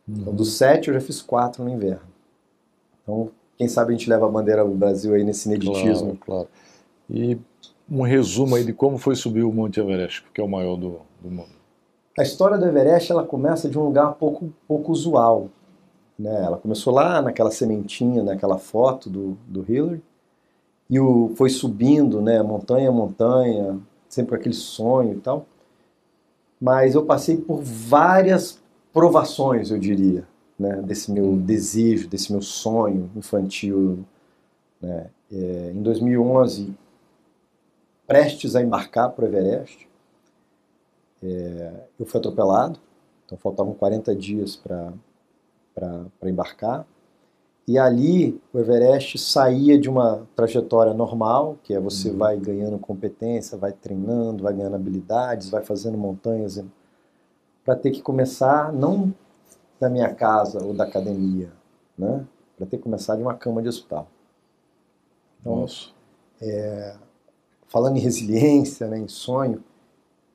Então, 0.09 0.33
dos 0.33 0.57
sete, 0.57 0.87
eu 0.87 0.95
já 0.95 1.01
fiz 1.01 1.21
quatro 1.21 1.63
no 1.63 1.69
inverno. 1.69 2.07
Então, 3.03 3.29
quem 3.59 3.67
sabe 3.67 3.93
a 3.93 3.95
gente 3.95 4.09
leva 4.09 4.25
a 4.25 4.29
bandeira 4.29 4.65
do 4.65 4.73
Brasil 4.73 5.13
aí 5.13 5.23
nesse 5.23 5.47
ineditismo. 5.47 6.17
Claro, 6.17 6.47
claro. 6.47 6.47
E 7.07 7.37
um 7.87 8.01
resumo 8.01 8.55
aí 8.55 8.63
de 8.63 8.73
como 8.73 8.97
foi 8.97 9.15
subir 9.15 9.43
o 9.43 9.53
Monte 9.53 9.79
Everest, 9.79 10.25
que 10.33 10.41
é 10.41 10.43
o 10.43 10.49
maior 10.49 10.77
do, 10.77 11.01
do 11.21 11.29
mundo. 11.29 11.53
A 12.17 12.23
história 12.23 12.57
do 12.57 12.65
Everest 12.65 13.11
ela 13.11 13.23
começa 13.23 13.69
de 13.69 13.77
um 13.77 13.83
lugar 13.83 14.15
pouco, 14.15 14.51
pouco 14.67 14.91
usual. 14.91 15.51
Né? 16.17 16.43
Ela 16.43 16.57
começou 16.57 16.93
lá 16.93 17.21
naquela 17.21 17.51
sementinha, 17.51 18.23
naquela 18.23 18.57
foto 18.57 19.09
do, 19.09 19.37
do 19.47 19.65
Hillary, 19.69 20.01
e 20.89 20.99
o, 20.99 21.31
foi 21.35 21.49
subindo, 21.49 22.21
né, 22.21 22.41
montanha 22.43 22.89
a 22.89 22.91
montanha, 22.91 23.79
sempre 24.07 24.35
aquele 24.35 24.53
sonho 24.53 25.13
e 25.13 25.19
tal. 25.19 25.45
Mas 26.61 26.95
eu 26.95 27.05
passei 27.05 27.37
por 27.37 27.61
várias 27.61 28.61
provações, 28.93 29.71
eu 29.71 29.79
diria. 29.79 30.27
né, 30.57 30.81
desse 30.81 31.11
meu 31.11 31.35
desejo, 31.35 32.07
desse 32.07 32.31
meu 32.31 32.41
sonho 32.41 33.11
infantil. 33.15 34.05
Né? 34.81 35.09
É, 35.31 35.71
em 35.75 35.81
2011, 35.81 36.73
prestes 38.07 38.55
a 38.55 38.61
embarcar 38.61 39.11
para 39.11 39.25
o 39.25 39.27
Everest, 39.27 39.87
é, 41.23 41.73
eu 41.99 42.05
fui 42.05 42.19
atropelado, 42.19 42.79
então 43.25 43.37
faltavam 43.37 43.73
40 43.73 44.15
dias 44.15 44.55
para 44.55 44.93
embarcar. 46.23 46.85
E 47.67 47.79
ali 47.79 48.39
o 48.53 48.59
Everest 48.59 49.17
saía 49.17 49.79
de 49.79 49.89
uma 49.89 50.27
trajetória 50.35 50.93
normal, 50.93 51.57
que 51.63 51.73
é 51.73 51.79
você 51.79 52.09
uhum. 52.09 52.17
vai 52.17 52.37
ganhando 52.37 52.77
competência, 52.77 53.57
vai 53.57 53.71
treinando, 53.71 54.43
vai 54.43 54.53
ganhando 54.53 54.75
habilidades, 54.75 55.49
vai 55.49 55.63
fazendo 55.63 55.97
montanhas, 55.97 56.63
para 57.63 57.75
ter 57.75 57.89
que 57.89 58.01
começar 58.01 58.71
não 58.71 59.11
da 59.79 59.89
minha 59.89 60.13
casa 60.13 60.63
ou 60.63 60.73
da 60.73 60.83
academia, 60.83 61.51
né? 61.97 62.23
Para 62.55 62.67
ter 62.67 62.77
que 62.77 62.83
começar 62.83 63.15
de 63.15 63.23
uma 63.23 63.33
cama 63.33 63.61
de 63.61 63.67
hospital. 63.67 64.07
Então, 65.39 65.61
Nossa. 65.61 65.89
É, 66.39 66.95
falando 67.67 67.97
em 67.97 67.99
resiliência, 67.99 68.87
né, 68.87 68.99
em 68.99 69.07
sonho, 69.07 69.63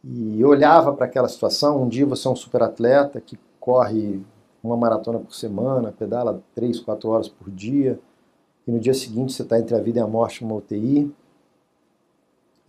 e 0.02 0.44
olhava 0.44 0.92
para 0.92 1.06
aquela 1.06 1.28
situação. 1.28 1.82
Um 1.82 1.88
dia 1.88 2.06
você 2.06 2.26
é 2.26 2.30
um 2.30 2.36
super 2.36 2.62
atleta 2.62 3.20
que 3.20 3.38
corre 3.58 4.22
uma 4.62 4.76
maratona 4.76 5.18
por 5.18 5.34
semana, 5.34 5.92
pedala 5.92 6.42
três, 6.54 6.80
quatro 6.80 7.08
horas 7.10 7.28
por 7.28 7.50
dia, 7.50 7.98
e 8.66 8.72
no 8.72 8.78
dia 8.78 8.94
seguinte 8.94 9.32
você 9.32 9.42
está 9.42 9.58
entre 9.58 9.74
a 9.74 9.80
vida 9.80 9.98
e 9.98 10.02
a 10.02 10.06
morte 10.06 10.44
numa 10.44 10.56
UTI. 10.56 11.12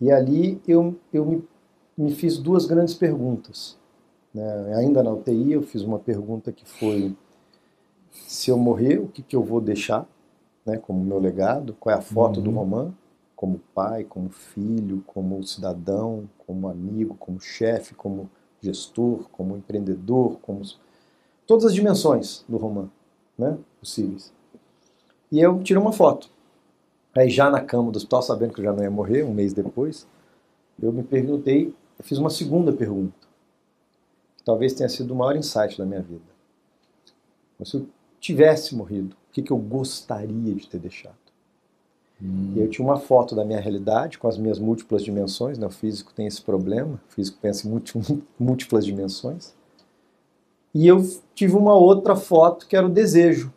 E 0.00 0.10
ali 0.10 0.60
eu, 0.66 0.96
eu 1.12 1.24
me, 1.24 1.44
me 1.96 2.12
fiz 2.12 2.38
duas 2.38 2.66
grandes 2.66 2.94
perguntas. 2.94 3.78
Né? 4.34 4.74
Ainda 4.76 5.02
na 5.02 5.12
UTI 5.12 5.52
eu 5.52 5.62
fiz 5.62 5.82
uma 5.82 5.98
pergunta 5.98 6.50
que 6.50 6.66
foi 6.66 7.14
se 8.10 8.50
eu 8.50 8.58
morrer, 8.58 8.98
o 8.98 9.08
que, 9.08 9.22
que 9.22 9.34
eu 9.34 9.42
vou 9.42 9.60
deixar 9.60 10.06
né, 10.64 10.76
como 10.76 11.04
meu 11.04 11.18
legado? 11.18 11.74
Qual 11.78 11.94
é 11.94 11.98
a 11.98 12.02
foto 12.02 12.38
uhum. 12.38 12.44
do 12.44 12.50
Romã? 12.50 12.94
Como 13.34 13.60
pai, 13.74 14.04
como 14.04 14.28
filho, 14.28 15.02
como 15.06 15.42
cidadão, 15.44 16.28
como 16.46 16.68
amigo, 16.68 17.14
como 17.18 17.40
chefe, 17.40 17.94
como 17.94 18.30
gestor, 18.60 19.28
como 19.30 19.56
empreendedor, 19.56 20.38
como 20.40 20.62
todas 21.46 21.66
as 21.66 21.74
dimensões 21.74 22.44
do 22.48 22.56
romã, 22.56 22.88
né, 23.38 23.58
possíveis. 23.80 24.32
E 25.30 25.40
eu 25.40 25.62
tirei 25.62 25.80
uma 25.80 25.92
foto. 25.92 26.30
Aí 27.14 27.28
já 27.28 27.50
na 27.50 27.60
cama 27.60 27.90
do 27.90 27.96
hospital, 27.96 28.22
sabendo 28.22 28.54
que 28.54 28.60
eu 28.60 28.64
já 28.64 28.72
não 28.72 28.82
ia 28.82 28.90
morrer, 28.90 29.22
um 29.22 29.34
mês 29.34 29.52
depois, 29.52 30.06
eu 30.80 30.92
me 30.92 31.02
perguntei, 31.02 31.74
eu 31.98 32.04
fiz 32.04 32.18
uma 32.18 32.30
segunda 32.30 32.72
pergunta, 32.72 33.14
que 34.36 34.44
talvez 34.44 34.72
tenha 34.72 34.88
sido 34.88 35.12
o 35.12 35.16
maior 35.16 35.36
insight 35.36 35.76
da 35.76 35.84
minha 35.84 36.02
vida. 36.02 36.32
Se 37.64 37.76
eu 37.76 37.86
tivesse 38.18 38.74
morrido, 38.74 39.14
o 39.14 39.32
que, 39.32 39.42
que 39.42 39.52
eu 39.52 39.56
gostaria 39.56 40.54
de 40.54 40.68
ter 40.68 40.78
deixado? 40.78 41.14
Hum. 42.20 42.52
E 42.56 42.60
eu 42.60 42.68
tinha 42.68 42.86
uma 42.86 42.98
foto 42.98 43.34
da 43.34 43.44
minha 43.44 43.60
realidade 43.60 44.18
com 44.18 44.28
as 44.28 44.38
minhas 44.38 44.58
múltiplas 44.58 45.02
dimensões, 45.02 45.58
né? 45.58 45.66
o 45.66 45.70
físico 45.70 46.12
tem 46.12 46.26
esse 46.26 46.40
problema, 46.40 47.00
o 47.08 47.12
físico 47.12 47.38
pensa 47.40 47.68
em 47.68 47.82
múltiplas 48.38 48.84
dimensões. 48.84 49.54
E 50.74 50.86
eu 50.86 51.02
tive 51.34 51.56
uma 51.56 51.74
outra 51.74 52.16
foto 52.16 52.66
que 52.66 52.76
era 52.76 52.86
o 52.86 52.90
desejo. 52.90 53.52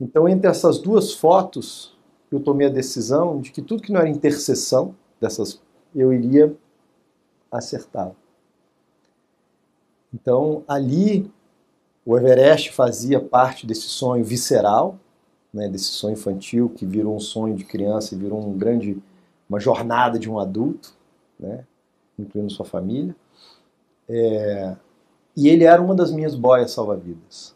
Então, 0.00 0.28
entre 0.28 0.48
essas 0.48 0.78
duas 0.78 1.12
fotos, 1.12 1.96
eu 2.30 2.38
tomei 2.38 2.66
a 2.66 2.70
decisão 2.70 3.40
de 3.40 3.50
que 3.50 3.60
tudo 3.60 3.82
que 3.82 3.92
não 3.92 4.00
era 4.00 4.08
interseção 4.08 4.94
dessas, 5.20 5.60
eu 5.94 6.12
iria 6.12 6.54
acertar. 7.50 8.12
Então, 10.14 10.62
ali, 10.68 11.30
o 12.04 12.16
Everest 12.16 12.72
fazia 12.72 13.20
parte 13.20 13.66
desse 13.66 13.88
sonho 13.88 14.24
visceral, 14.24 14.98
né, 15.52 15.68
desse 15.68 15.86
sonho 15.86 16.12
infantil 16.12 16.68
que 16.70 16.86
virou 16.86 17.16
um 17.16 17.20
sonho 17.20 17.54
de 17.54 17.64
criança 17.64 18.14
e 18.14 18.18
virou 18.18 18.40
um 18.40 18.56
grande, 18.56 19.02
uma 19.48 19.58
jornada 19.58 20.18
de 20.18 20.30
um 20.30 20.38
adulto, 20.38 20.94
né, 21.38 21.64
incluindo 22.18 22.52
sua 22.52 22.64
família. 22.64 23.14
É, 24.08 24.76
e 25.38 25.48
ele 25.48 25.62
era 25.62 25.80
uma 25.80 25.94
das 25.94 26.10
minhas 26.10 26.34
boias 26.34 26.72
salva-vidas. 26.72 27.54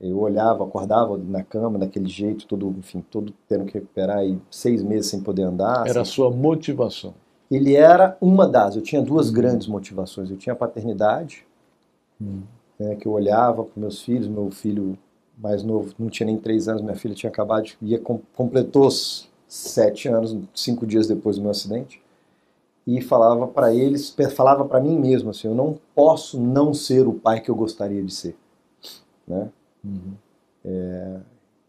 Eu 0.00 0.20
olhava, 0.20 0.62
acordava 0.62 1.18
na 1.18 1.42
cama 1.42 1.80
daquele 1.80 2.08
jeito, 2.08 2.46
todo, 2.46 2.72
enfim, 2.78 3.04
todo 3.10 3.34
tendo 3.48 3.64
que 3.64 3.74
recuperar 3.74 4.24
e 4.24 4.38
seis 4.48 4.84
meses 4.84 5.10
sem 5.10 5.20
poder 5.20 5.42
andar. 5.42 5.84
Era 5.88 6.02
a 6.02 6.04
sua 6.04 6.30
motivação. 6.30 7.12
Ele 7.50 7.74
era 7.74 8.16
uma 8.20 8.46
das. 8.46 8.76
Eu 8.76 8.82
tinha 8.82 9.02
duas 9.02 9.30
grandes 9.30 9.66
motivações. 9.66 10.30
Eu 10.30 10.36
tinha 10.36 10.52
a 10.52 10.56
paternidade, 10.56 11.44
hum. 12.20 12.42
né, 12.78 12.94
que 12.94 13.08
eu 13.08 13.12
olhava 13.12 13.64
para 13.64 13.80
meus 13.80 14.02
filhos. 14.02 14.28
Meu 14.28 14.48
filho 14.52 14.96
mais 15.36 15.64
novo 15.64 15.92
não 15.98 16.08
tinha 16.08 16.26
nem 16.28 16.38
três 16.38 16.68
anos, 16.68 16.82
minha 16.82 16.94
filha 16.94 17.16
tinha 17.16 17.30
acabado 17.30 17.64
de 17.64 17.76
ia 17.82 18.00
completou 18.32 18.88
sete 19.48 20.06
anos, 20.06 20.36
cinco 20.54 20.86
dias 20.86 21.08
depois 21.08 21.34
do 21.34 21.42
meu 21.42 21.50
acidente 21.50 22.00
e 22.86 23.00
falava 23.00 23.48
para 23.48 23.74
eles, 23.74 24.14
falava 24.34 24.64
para 24.64 24.80
mim 24.80 24.98
mesmo 24.98 25.30
assim, 25.30 25.48
eu 25.48 25.54
não 25.54 25.78
posso 25.94 26.40
não 26.40 26.72
ser 26.72 27.08
o 27.08 27.12
pai 27.12 27.40
que 27.40 27.50
eu 27.50 27.54
gostaria 27.54 28.02
de 28.02 28.14
ser, 28.14 28.36
né? 29.26 29.50
Uhum. 29.84 30.14
É, 30.64 31.16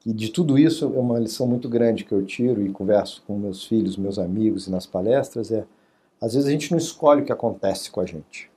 e 0.06 0.14
de 0.14 0.30
tudo 0.30 0.58
isso 0.58 0.86
é 0.86 1.00
uma 1.00 1.20
lição 1.20 1.48
muito 1.48 1.68
grande 1.68 2.04
que 2.04 2.12
eu 2.12 2.24
tiro 2.26 2.64
e 2.64 2.70
converso 2.70 3.24
com 3.26 3.38
meus 3.38 3.66
filhos, 3.66 3.98
meus 3.98 4.20
amigos 4.20 4.68
e 4.68 4.72
nas 4.72 4.86
palestras 4.86 5.52
é, 5.52 5.66
às 6.22 6.34
vezes 6.34 6.48
a 6.48 6.52
gente 6.52 6.72
não 6.72 6.78
escolhe 6.78 7.22
o 7.22 7.26
que 7.26 7.32
acontece 7.32 7.90
com 7.90 8.00
a 8.00 8.06
gente, 8.06 8.50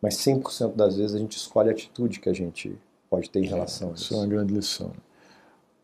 mas 0.00 0.16
100% 0.16 0.74
das 0.74 0.96
vezes 0.96 1.14
a 1.14 1.18
gente 1.18 1.36
escolhe 1.36 1.68
a 1.68 1.72
atitude 1.72 2.20
que 2.20 2.28
a 2.28 2.34
gente 2.34 2.76
pode 3.08 3.28
ter 3.28 3.40
em 3.40 3.46
relação 3.46 3.90
a 3.90 3.92
isso. 3.92 4.04
Isso 4.04 4.14
é 4.14 4.16
uma 4.16 4.26
grande 4.26 4.54
lição. 4.54 4.92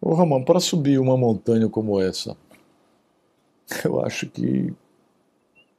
Ô 0.01 0.15
Ramon, 0.15 0.43
para 0.43 0.61
subir 0.61 0.99
uma 0.99 1.17
montanha 1.17 1.69
como 1.69 2.01
essa, 2.01 2.37
eu 3.85 4.01
acho 4.05 4.29
que 4.29 4.75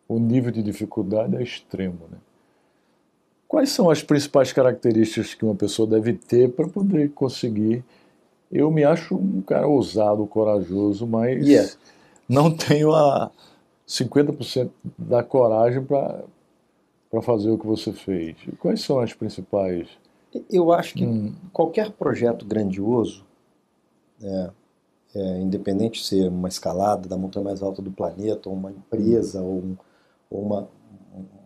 o 0.10 0.20
nível 0.20 0.51
de 0.51 0.63
dificuldade 0.63 1.36
é 1.38 1.44
extremo. 1.44 2.00
Né? 2.12 2.18
Quais 3.48 3.70
são 3.70 3.89
as 3.89 4.01
principais 4.01 4.51
características 4.51 5.36
que 5.36 5.46
uma 5.46 5.56
pessoa 5.56 5.88
deve 5.88 6.13
ter 6.13 6.51
para 6.51 6.68
poder 6.68 7.12
conseguir? 7.12 7.84
Eu 8.51 8.72
me 8.72 8.84
acho 8.84 9.16
um 9.16 9.42
cara 9.42 9.68
ousado, 9.68 10.25
corajoso, 10.25 11.06
mas 11.06 11.48
yeah. 11.48 11.72
não 12.28 12.51
tenho 12.51 12.92
a 12.92 13.30
50% 13.88 14.72
da 14.98 15.24
coragem 15.24 15.84
para 15.84 17.22
fazer 17.22 17.51
o 17.51 17.58
que 17.60 17.68
você 17.68 17.94
fez. 17.94 18.36
Quais 18.60 18.82
são 18.82 19.00
as 19.00 19.13
principais? 19.13 19.88
Eu 20.50 20.72
acho 20.72 20.96
que 20.96 21.06
hum. 21.06 21.34
qualquer 21.54 21.92
projeto 21.92 22.46
grandioso, 22.46 23.24
é, 24.22 24.50
é, 25.16 25.39
independente 25.39 26.01
de 26.01 26.08
ser 26.08 26.28
uma 26.28 26.48
escalada 26.48 27.08
da 27.08 27.18
montanha 27.18 27.46
mais 27.46 27.62
alta 27.62 27.82
do 27.82 27.92
planeta, 27.92 28.50
ou 28.50 28.56
uma 28.56 28.72
empresa, 28.72 29.42
ou 29.42 29.58
um, 29.58 29.70
ou 29.72 29.78
uma, 30.29 30.67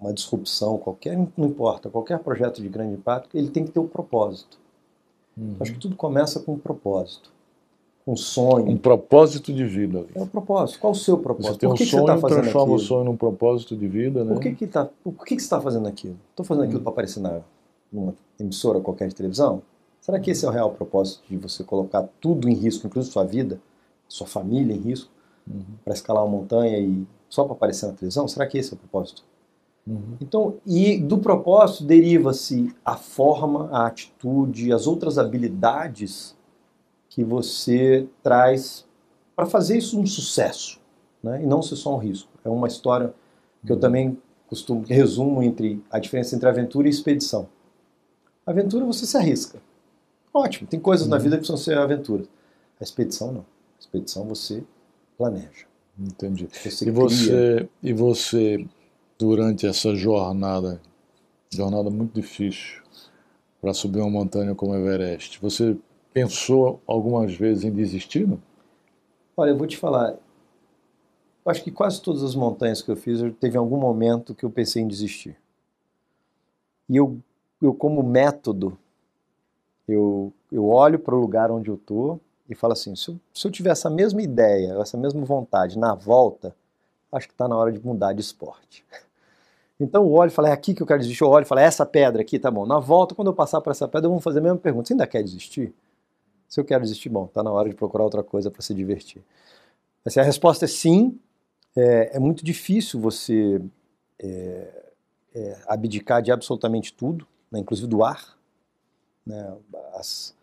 uma 0.02 0.14
disrupção 0.14 0.78
qualquer, 0.78 1.18
não 1.18 1.48
importa, 1.48 1.90
qualquer 1.90 2.20
projeto 2.20 2.62
de 2.62 2.70
grande 2.70 2.94
impacto, 2.96 3.38
ele 3.38 3.50
tem 3.50 3.66
que 3.66 3.72
ter 3.72 3.80
um 3.80 3.88
propósito. 3.88 4.60
Uhum. 5.38 5.56
Acho 5.60 5.74
que 5.74 5.80
tudo 5.80 5.96
começa 5.96 6.40
com 6.40 6.54
um 6.54 6.60
propósito, 6.60 7.32
um 8.06 8.18
sonho. 8.18 8.70
Um 8.70 8.78
propósito 8.78 9.54
de 9.54 9.66
vida. 9.66 10.06
É 10.14 10.22
o 10.22 10.28
propósito. 10.28 10.80
Qual 10.80 10.92
o 10.92 10.96
seu 10.96 11.18
propósito? 11.18 11.54
Você 11.54 11.60
tem 11.60 11.70
que 11.70 11.74
um 11.74 11.78
que 11.78 11.86
sonho, 11.86 12.06
você 12.06 12.22
tá 12.22 12.28
transforma 12.28 12.62
aquilo? 12.62 12.76
o 12.76 12.80
sonho 12.80 13.06
num 13.06 13.16
propósito 13.16 13.78
de 13.78 13.88
vida, 13.88 14.26
né? 14.26 14.34
Por 14.34 14.42
que 14.42 14.54
que, 14.54 14.68
tá, 14.68 14.90
por 15.04 15.26
que, 15.26 15.36
que 15.36 15.42
você 15.42 15.46
está 15.46 15.62
fazendo 15.62 15.88
aquilo? 15.88 16.18
Estou 16.30 16.46
fazendo 16.46 16.64
aquilo 16.64 16.80
uhum. 16.80 16.84
para 16.84 16.92
aparecer 16.92 17.22
na, 17.22 17.42
numa 17.92 18.14
emissora 18.38 18.82
qualquer 18.82 19.08
de 19.08 19.16
televisão? 19.16 19.62
Será 20.02 20.20
que 20.20 20.32
esse 20.32 20.46
é 20.46 20.50
o 20.50 20.52
real 20.52 20.72
propósito 20.72 21.24
de 21.30 21.38
você 21.38 21.64
colocar 21.64 22.06
tudo 22.20 22.50
em 22.50 22.54
risco, 22.54 22.86
inclusive 22.86 23.14
sua 23.14 23.24
vida, 23.24 23.58
sua 24.06 24.28
família 24.28 24.76
em 24.76 24.80
risco, 24.80 25.10
uhum. 25.48 25.64
para 25.86 25.94
escalar 25.94 26.26
uma 26.26 26.38
montanha 26.38 26.78
e 26.78 27.08
só 27.34 27.44
para 27.44 27.54
aparecer 27.54 27.88
na 27.88 27.94
televisão? 27.94 28.28
Será 28.28 28.46
que 28.46 28.60
esse 28.60 28.72
é 28.72 28.76
o 28.76 28.78
propósito? 28.78 29.24
Uhum. 29.88 30.18
Então, 30.22 30.58
e 30.66 31.00
do 31.00 31.18
propósito 31.18 31.84
deriva-se 31.84 32.74
a 32.86 32.96
forma, 32.96 33.70
a 33.72 33.88
atitude, 33.88 34.72
as 34.72 34.86
outras 34.86 35.18
habilidades 35.18 36.38
que 37.10 37.24
você 37.24 38.08
traz 38.22 38.86
para 39.36 39.48
fazer 39.48 39.78
isso 39.78 40.00
um 40.00 40.06
sucesso, 40.06 40.80
né? 41.24 41.42
e 41.42 41.46
não 41.48 41.64
ser 41.64 41.76
só 41.76 41.96
um 41.96 41.98
risco. 41.98 42.30
É 42.46 42.50
uma 42.50 42.68
história 42.68 43.14
que 43.66 43.72
eu 43.72 43.76
uhum. 43.76 43.82
também 43.82 44.18
costumo 44.48 44.86
resumo 44.86 45.42
entre 45.42 45.84
a 45.90 45.98
diferença 45.98 46.36
entre 46.36 46.48
aventura 46.48 46.88
e 46.88 46.92
expedição. 46.92 47.50
Aventura 48.46 48.86
você 48.86 49.08
se 49.08 49.18
arrisca. 49.18 49.60
Ótimo, 50.32 50.68
tem 50.68 50.80
coisas 50.80 51.08
uhum. 51.08 51.12
na 51.12 51.18
vida 51.18 51.36
que 51.36 51.48
precisam 51.48 51.58
ser 51.58 51.80
aventuras. 51.80 52.28
A 52.80 52.84
expedição 52.84 53.32
não. 53.32 53.42
A 53.42 53.80
expedição 53.80 54.24
você 54.26 54.64
planeja. 55.18 55.73
Entendi. 55.98 56.48
Você 56.52 56.88
e, 56.88 56.92
você, 56.92 57.70
e 57.82 57.94
você, 57.94 58.68
durante 59.18 59.68
essa 59.68 59.96
jornada, 59.96 60.82
jornada 61.52 61.90
muito 61.90 62.14
difícil, 62.14 62.82
para 63.62 63.74
subir 63.74 64.00
uma 64.00 64.10
montanha 64.10 64.56
como 64.56 64.76
Everest, 64.76 65.40
você 65.40 65.78
pensou 66.12 66.82
algumas 66.88 67.34
vezes 67.36 67.64
em 67.64 67.72
desistir? 67.72 68.28
Não? 68.28 68.42
Olha, 69.38 69.52
eu 69.52 69.58
vou 69.58 69.68
te 69.68 69.78
falar. 69.78 70.12
Eu 71.46 71.52
acho 71.52 71.64
que 71.64 71.72
quase 71.72 72.02
todas 72.02 72.24
as 72.24 72.36
montanhas 72.36 72.82
que 72.82 72.90
eu 72.90 72.96
fiz, 72.96 73.20
eu 73.22 73.32
teve 73.32 73.58
algum 73.58 73.78
momento 73.78 74.34
que 74.34 74.44
eu 74.44 74.50
pensei 74.50 74.82
em 74.82 74.88
desistir. 74.88 75.38
E 76.90 76.98
eu, 76.98 77.18
eu 77.62 77.74
como 77.74 78.02
método, 78.04 78.78
eu, 79.88 80.34
eu 80.52 80.68
olho 80.68 81.00
para 81.00 81.16
o 81.16 81.20
lugar 81.20 81.52
onde 81.52 81.70
eu 81.70 81.76
estou 81.76 82.20
e 82.50 82.56
falo 82.56 82.74
assim: 82.74 82.96
se 82.96 83.10
eu, 83.10 83.20
se 83.34 83.48
eu 83.48 83.52
tiver 83.52 83.72
essa 83.72 83.90
mesma 83.90 84.22
ideia, 84.22 84.74
essa 84.82 84.98
mesma 84.98 85.24
vontade 85.24 85.78
na 85.78 85.96
volta, 85.96 86.56
acho 87.12 87.28
que 87.28 87.34
está 87.34 87.48
na 87.48 87.56
hora 87.56 87.72
de 87.72 87.84
mudar 87.86 88.14
de 88.14 88.22
esporte. 88.22 88.86
Então 89.80 90.04
eu 90.04 90.12
olho 90.14 90.30
e 90.30 90.32
falo: 90.32 90.48
é 90.48 90.52
aqui 90.52 90.74
que 90.74 90.82
eu 90.82 90.88
quero 90.88 91.00
desistir. 91.00 91.24
Eu 91.24 91.30
olho 91.30 91.44
e 91.44 91.48
falo: 91.48 91.60
é 91.60 91.66
essa 91.66 91.86
pedra 91.86 92.22
aqui, 92.22 92.38
tá 92.38 92.50
bom. 92.50 92.66
Na 92.66 92.80
volta, 92.80 93.16
quando 93.16 93.30
eu 93.30 93.34
passar 93.34 93.60
por 93.60 93.72
essa 93.72 93.88
pedra, 93.88 94.06
eu 94.06 94.12
vou 94.12 94.20
fazer 94.20 94.40
a 94.40 94.42
mesma 94.42 94.58
pergunta: 94.58 94.88
você 94.88 94.94
ainda 94.94 95.08
quer 95.08 95.22
desistir? 95.24 95.74
Se 96.48 96.60
eu 96.60 96.64
quero 96.64 96.84
desistir, 96.84 97.10
bom, 97.10 97.26
está 97.26 97.42
na 97.42 97.52
hora 97.52 97.68
de 97.68 97.76
procurar 97.76 98.04
outra 98.04 98.24
coisa 98.24 98.52
para 98.52 98.62
se 98.62 98.74
divertir. 98.74 99.22
Assim, 100.06 100.20
a 100.20 100.24
resposta 100.24 100.66
é 100.66 100.68
sim. 100.68 101.20
É, 101.76 102.18
é 102.18 102.20
muito 102.20 102.46
difícil 102.46 103.00
você 103.00 103.60
é, 104.20 104.92
é, 105.34 105.58
abdicar 105.68 106.22
de 106.22 106.32
absolutamente 106.32 106.94
tudo, 106.94 107.26
né, 107.52 107.60
inclusive 107.60 107.88
do 107.88 108.04
ar. 108.04 108.38
Né, 109.26 109.58
as, 109.96 110.36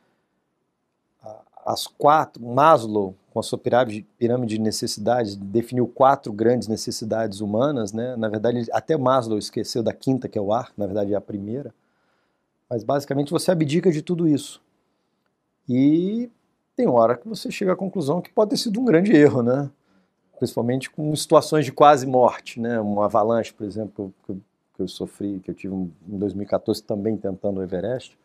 as 1.65 1.87
quatro, 1.87 2.45
Maslow, 2.45 3.15
com 3.33 3.39
a 3.39 3.43
sua 3.43 3.59
pirâmide, 3.59 4.05
de 4.47 4.59
necessidades, 4.59 5.37
definiu 5.37 5.87
quatro 5.87 6.33
grandes 6.33 6.69
necessidades 6.69 7.41
humanas, 7.41 7.93
né? 7.93 8.17
Na 8.17 8.29
verdade, 8.29 8.67
até 8.73 8.97
Maslow 8.97 9.39
esqueceu 9.39 9.83
da 9.83 9.93
quinta, 9.93 10.29
que 10.29 10.39
é 10.39 10.43
o 10.43 10.53
ar, 10.53 10.73
na 10.77 10.87
verdade 10.87 11.15
é 11.15 11.17
a 11.17 11.21
primeira. 11.21 11.73
Mas 12.69 12.83
basicamente 12.83 13.31
você 13.31 13.51
abdica 13.51 13.91
de 13.91 14.03
tudo 14.03 14.27
isso. 14.27 14.61
E 15.69 16.31
tem 16.75 16.89
hora 16.89 17.17
que 17.17 17.29
você 17.29 17.51
chega 17.51 17.73
à 17.73 17.77
conclusão 17.77 18.21
que 18.21 18.33
pode 18.33 18.51
ter 18.51 18.57
sido 18.57 18.81
um 18.81 18.85
grande 18.85 19.13
erro, 19.13 19.43
né? 19.43 19.71
Principalmente 20.39 20.91
com 20.91 21.15
situações 21.15 21.65
de 21.65 21.73
quase 21.73 22.07
morte, 22.07 22.59
né? 22.59 22.81
Uma 22.81 23.05
avalanche, 23.05 23.53
por 23.53 23.65
exemplo, 23.65 24.13
que 24.25 24.33
eu, 24.33 24.41
que 24.75 24.83
eu 24.83 24.89
sofri, 24.89 25.41
que 25.41 25.51
eu 25.51 25.55
tive 25.55 25.75
em 25.75 25.93
2014 26.19 26.83
também 26.83 27.17
tentando 27.17 27.61
o 27.61 27.63
Everest 27.63 28.20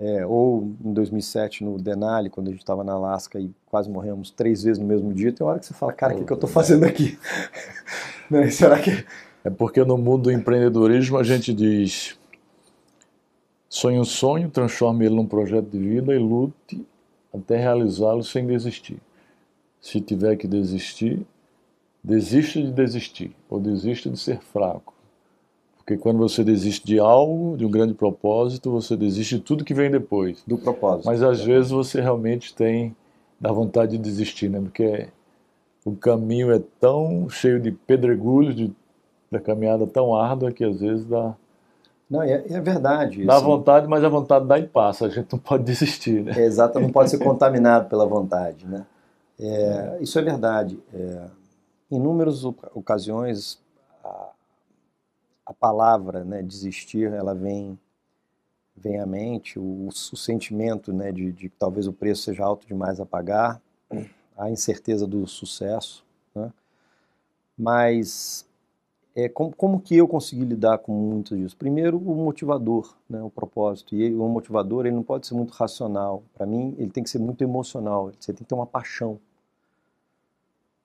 é, 0.00 0.24
ou 0.24 0.72
em 0.82 0.94
2007 0.94 1.62
no 1.62 1.78
Denali, 1.78 2.30
quando 2.30 2.48
a 2.48 2.50
gente 2.50 2.60
estava 2.60 2.82
na 2.82 2.94
Alasca 2.94 3.38
e 3.38 3.50
quase 3.66 3.90
morremos 3.90 4.30
três 4.30 4.62
vezes 4.62 4.78
no 4.78 4.86
mesmo 4.88 5.12
dia, 5.12 5.30
tem 5.30 5.46
hora 5.46 5.58
que 5.58 5.66
você 5.66 5.74
fala, 5.74 5.92
cara, 5.92 6.14
o 6.14 6.16
que, 6.16 6.24
que 6.24 6.32
eu 6.32 6.36
estou 6.36 6.48
fazendo 6.48 6.84
aqui? 6.84 7.18
né? 8.30 8.50
Será 8.50 8.78
que... 8.80 9.04
É 9.44 9.50
porque 9.50 9.84
no 9.84 9.98
mundo 9.98 10.24
do 10.24 10.32
empreendedorismo 10.32 11.18
a 11.18 11.22
gente 11.22 11.52
diz 11.52 12.18
sonhe 13.68 13.98
um 13.98 14.04
sonho, 14.04 14.50
transforme 14.50 15.06
ele 15.06 15.14
num 15.14 15.26
projeto 15.26 15.68
de 15.68 15.78
vida 15.78 16.14
e 16.14 16.18
lute 16.18 16.84
até 17.32 17.56
realizá-lo 17.56 18.24
sem 18.24 18.46
desistir. 18.46 18.98
Se 19.80 20.00
tiver 20.00 20.36
que 20.36 20.48
desistir, 20.48 21.26
desista 22.02 22.60
de 22.60 22.72
desistir, 22.72 23.34
ou 23.48 23.60
desista 23.60 24.10
de 24.10 24.18
ser 24.18 24.40
fraco. 24.40 24.92
Porque 25.90 26.00
quando 26.00 26.18
você 26.18 26.44
desiste 26.44 26.86
de 26.86 27.00
algo, 27.00 27.56
de 27.56 27.66
um 27.66 27.70
grande 27.70 27.94
propósito, 27.94 28.70
você 28.70 28.96
desiste 28.96 29.38
de 29.38 29.42
tudo 29.42 29.64
que 29.64 29.74
vem 29.74 29.90
depois. 29.90 30.40
Do 30.46 30.56
propósito. 30.56 31.06
Mas 31.06 31.20
às 31.20 31.40
vezes 31.42 31.72
você 31.72 32.00
realmente 32.00 32.54
tem 32.54 32.94
da 33.40 33.50
vontade 33.50 33.92
de 33.92 33.98
desistir, 33.98 34.48
né? 34.48 34.60
Porque 34.60 35.08
o 35.84 35.96
caminho 35.96 36.52
é 36.52 36.62
tão 36.78 37.28
cheio 37.28 37.58
de 37.58 37.72
pedregulhos, 37.72 38.54
de, 38.54 38.72
da 39.32 39.40
caminhada 39.40 39.84
tão 39.84 40.14
árdua 40.14 40.52
que 40.52 40.62
às 40.62 40.78
vezes 40.78 41.04
dá. 41.06 41.34
Não, 42.08 42.22
é, 42.22 42.34
é 42.48 42.60
verdade. 42.60 43.24
Dá 43.24 43.38
assim, 43.38 43.44
vontade, 43.44 43.88
mas 43.88 44.04
a 44.04 44.08
vontade 44.08 44.46
dá 44.46 44.60
e 44.60 44.68
passa. 44.68 45.06
A 45.06 45.08
gente 45.08 45.32
não 45.32 45.40
pode 45.40 45.64
desistir, 45.66 46.22
né? 46.22 46.34
É, 46.36 46.44
exato, 46.44 46.78
não 46.78 46.92
pode 46.92 47.10
ser 47.10 47.18
contaminado 47.18 47.88
pela 47.88 48.06
vontade, 48.06 48.64
né? 48.64 48.86
É, 49.40 49.98
isso 50.00 50.16
é 50.20 50.22
verdade. 50.22 50.78
É, 50.94 51.24
em 51.90 51.96
inúmeras 51.96 52.44
ocasiões, 52.44 53.58
a 55.50 55.52
palavra 55.52 56.24
né, 56.24 56.42
desistir, 56.42 57.12
ela 57.12 57.34
vem, 57.34 57.76
vem 58.76 59.00
à 59.00 59.06
mente, 59.06 59.58
o, 59.58 59.88
o 59.88 60.16
sentimento 60.16 60.92
né, 60.92 61.10
de, 61.10 61.32
de 61.32 61.48
que 61.48 61.56
talvez 61.56 61.88
o 61.88 61.92
preço 61.92 62.22
seja 62.22 62.44
alto 62.44 62.68
demais 62.68 63.00
a 63.00 63.04
pagar, 63.04 63.60
a 64.38 64.48
incerteza 64.48 65.08
do 65.08 65.26
sucesso. 65.26 66.04
Né? 66.32 66.52
Mas 67.58 68.48
é, 69.12 69.28
como, 69.28 69.52
como 69.56 69.80
que 69.80 69.96
eu 69.96 70.06
consegui 70.06 70.44
lidar 70.44 70.78
com 70.78 70.92
muito 70.92 71.36
disso? 71.36 71.56
Primeiro, 71.56 71.98
o 71.98 72.14
motivador, 72.14 72.94
né, 73.08 73.20
o 73.20 73.28
propósito. 73.28 73.96
E 73.96 74.14
o 74.14 74.28
motivador 74.28 74.86
ele 74.86 74.94
não 74.94 75.02
pode 75.02 75.26
ser 75.26 75.34
muito 75.34 75.50
racional. 75.50 76.22
Para 76.32 76.46
mim, 76.46 76.76
ele 76.78 76.90
tem 76.90 77.02
que 77.02 77.10
ser 77.10 77.18
muito 77.18 77.42
emocional. 77.42 78.12
Você 78.20 78.32
tem 78.32 78.44
que 78.44 78.48
ter 78.48 78.54
uma 78.54 78.66
paixão. 78.66 79.18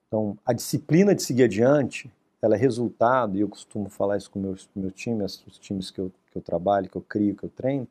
Então, 0.08 0.36
a 0.44 0.52
disciplina 0.52 1.14
de 1.14 1.22
seguir 1.22 1.44
adiante 1.44 2.10
ela 2.46 2.54
é 2.54 2.58
resultado, 2.58 3.36
e 3.36 3.40
eu 3.40 3.48
costumo 3.48 3.88
falar 3.88 4.16
isso 4.16 4.30
com 4.30 4.38
o 4.38 4.42
meu, 4.42 4.54
meu 4.74 4.90
time, 4.90 5.22
os 5.24 5.58
times 5.58 5.90
que 5.90 6.00
eu, 6.00 6.12
que 6.30 6.38
eu 6.38 6.42
trabalho, 6.42 6.88
que 6.88 6.96
eu 6.96 7.02
crio, 7.02 7.34
que 7.34 7.44
eu 7.44 7.50
treino, 7.50 7.86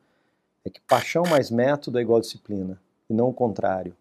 é 0.64 0.70
que 0.70 0.80
paixão 0.80 1.22
mais 1.28 1.50
método 1.50 1.98
é 1.98 2.02
igual 2.02 2.20
disciplina, 2.20 2.80
e 3.08 3.14
não 3.14 3.28
o 3.28 3.34
contrário. 3.34 3.94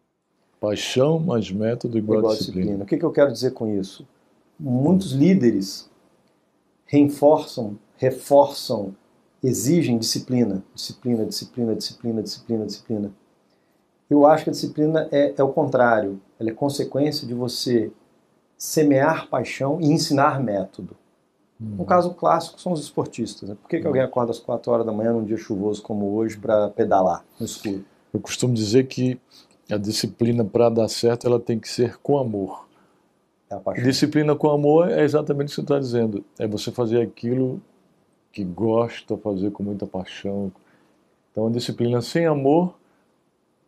Paixão 0.59 1.19
mais 1.19 1.51
método 1.51 1.97
igual, 1.97 2.19
igual 2.19 2.33
disciplina. 2.33 2.61
disciplina. 2.61 2.83
O 2.83 2.87
que, 2.87 2.97
que 2.97 3.05
eu 3.05 3.11
quero 3.11 3.31
dizer 3.31 3.51
com 3.51 3.67
isso? 3.67 4.07
Muitos 4.57 5.11
líderes 5.11 5.89
reforçam, 6.85 7.77
reforçam, 7.97 8.95
exigem 9.43 9.97
disciplina, 9.97 10.63
disciplina, 10.73 11.25
disciplina, 11.25 11.75
disciplina, 11.75 12.23
disciplina, 12.23 12.65
disciplina. 12.65 13.11
Eu 14.09 14.25
acho 14.25 14.45
que 14.45 14.49
a 14.49 14.53
disciplina 14.53 15.09
é, 15.11 15.33
é 15.37 15.43
o 15.43 15.51
contrário, 15.51 16.21
ela 16.39 16.49
é 16.49 16.53
consequência 16.53 17.27
de 17.27 17.33
você 17.33 17.91
semear 18.57 19.27
paixão 19.29 19.79
e 19.81 19.87
ensinar 19.87 20.41
método. 20.41 20.95
Hum. 21.61 21.77
Um 21.79 21.85
caso 21.85 22.13
clássico 22.13 22.59
são 22.59 22.71
os 22.71 22.81
esportistas. 22.81 23.49
Né? 23.49 23.55
Por 23.61 23.69
que, 23.69 23.79
que 23.79 23.87
alguém 23.87 24.01
acorda 24.01 24.31
às 24.31 24.39
4 24.39 24.71
horas 24.71 24.85
da 24.85 24.91
manhã 24.91 25.13
num 25.13 25.23
dia 25.23 25.37
chuvoso 25.37 25.81
como 25.81 26.13
hoje 26.15 26.37
para 26.37 26.69
pedalar 26.69 27.23
no 27.39 27.45
escuro? 27.45 27.83
Eu 28.13 28.19
costumo 28.19 28.53
dizer 28.53 28.87
que 28.87 29.19
a 29.69 29.77
disciplina 29.77 30.43
para 30.43 30.69
dar 30.69 30.87
certo 30.87 31.27
ela 31.27 31.39
tem 31.39 31.59
que 31.59 31.67
ser 31.67 31.97
com 31.97 32.17
amor. 32.17 32.65
É 33.49 33.81
disciplina 33.81 34.35
com 34.35 34.49
amor 34.49 34.89
é 34.89 35.03
exatamente 35.03 35.47
o 35.47 35.49
que 35.49 35.55
você 35.55 35.61
está 35.61 35.79
dizendo. 35.79 36.25
É 36.37 36.47
você 36.47 36.71
fazer 36.71 37.01
aquilo 37.01 37.61
que 38.31 38.43
gosta, 38.43 39.15
fazer 39.17 39.51
com 39.51 39.63
muita 39.63 39.85
paixão. 39.85 40.51
Então, 41.31 41.47
a 41.47 41.49
disciplina 41.49 42.01
sem 42.01 42.25
amor 42.25 42.75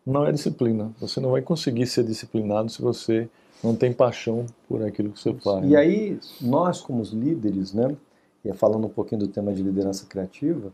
não 0.06 0.26
é 0.26 0.32
disciplina. 0.32 0.92
Você 1.00 1.20
não 1.20 1.32
vai 1.32 1.42
conseguir 1.42 1.86
ser 1.86 2.04
disciplinado 2.04 2.70
se 2.70 2.82
você 2.82 3.30
não 3.64 3.76
tem 3.76 3.92
paixão 3.92 4.46
por 4.68 4.84
aquilo 4.84 5.12
que 5.12 5.20
você 5.20 5.34
faz. 5.34 5.66
E 5.66 5.70
né? 5.70 5.78
aí, 5.78 6.20
nós 6.42 6.82
como 6.82 7.02
líderes, 7.04 7.74
né, 7.74 7.96
e 8.44 8.54
falando 8.54 8.86
um 8.86 8.90
pouquinho 8.90 9.22
do 9.22 9.28
tema 9.28 9.54
de 9.54 9.62
liderança 9.62 10.06
criativa, 10.06 10.72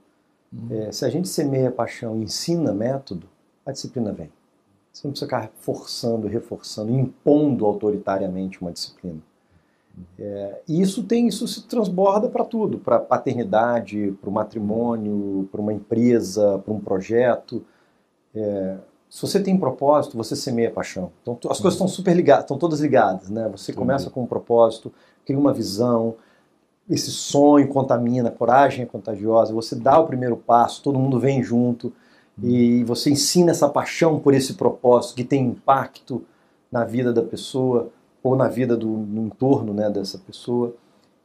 uhum. 0.52 0.68
é, 0.70 0.92
se 0.92 1.06
a 1.06 1.10
gente 1.10 1.28
semeia 1.28 1.72
paixão 1.72 2.20
e 2.20 2.24
ensina 2.24 2.74
método, 2.74 3.28
a 3.66 3.72
disciplina 3.72 4.12
vem. 4.12 4.30
Você 4.92 5.08
não 5.08 5.12
precisa 5.12 5.26
ficar 5.26 5.52
forçando, 5.60 6.28
reforçando, 6.28 6.92
impondo 6.92 7.66
autoritariamente 7.66 8.62
uma 8.62 8.72
disciplina. 8.72 9.20
É, 10.20 10.62
e 10.68 10.82
isso 10.82 11.04
tem, 11.04 11.28
isso 11.28 11.48
se 11.48 11.64
transborda 11.68 12.28
para 12.28 12.44
tudo, 12.44 12.80
para 12.80 13.00
paternidade, 13.00 14.16
para 14.20 14.30
o 14.30 14.34
matrimônio, 14.34 15.48
para 15.52 15.62
uma 15.62 15.74
empresa, 15.74 16.60
para 16.60 16.74
um 16.74 16.80
projeto. 16.80 17.64
É, 18.36 18.78
se 19.14 19.22
você 19.22 19.40
tem 19.40 19.56
propósito, 19.56 20.18
você 20.18 20.36
semeia 20.36 20.72
paixão. 20.72 21.12
Então 21.22 21.38
as 21.52 21.60
coisas 21.60 21.76
estão 21.76 21.88
super 21.88 22.16
ligadas, 22.16 22.46
estão 22.46 22.58
todas 22.58 22.80
ligadas, 22.80 23.30
né? 23.30 23.48
Você 23.52 23.72
começa 23.72 24.10
com 24.10 24.24
um 24.24 24.26
propósito, 24.26 24.92
cria 25.24 25.38
uma 25.38 25.54
visão, 25.54 26.16
esse 26.90 27.12
sonho 27.12 27.68
contamina, 27.68 28.32
coragem 28.32 28.82
é 28.82 28.88
contagiosa, 28.88 29.54
você 29.54 29.76
dá 29.76 30.00
o 30.00 30.08
primeiro 30.08 30.36
passo, 30.36 30.82
todo 30.82 30.98
mundo 30.98 31.20
vem 31.20 31.44
junto 31.44 31.94
e 32.42 32.84
você 32.86 33.12
ensina 33.12 33.52
essa 33.52 33.70
paixão 33.70 34.18
por 34.18 34.34
esse 34.34 34.56
propósito 34.56 35.16
que 35.16 35.24
tem 35.24 35.46
impacto 35.46 36.26
na 36.72 36.84
vida 36.84 37.14
da 37.14 37.22
pessoa 37.22 37.92
ou 38.24 38.36
na 38.36 38.48
vida 38.48 38.76
do 38.76 38.88
no 38.88 39.28
entorno, 39.28 39.76
né, 39.76 39.92
dessa 39.92 40.18
pessoa 40.18 40.74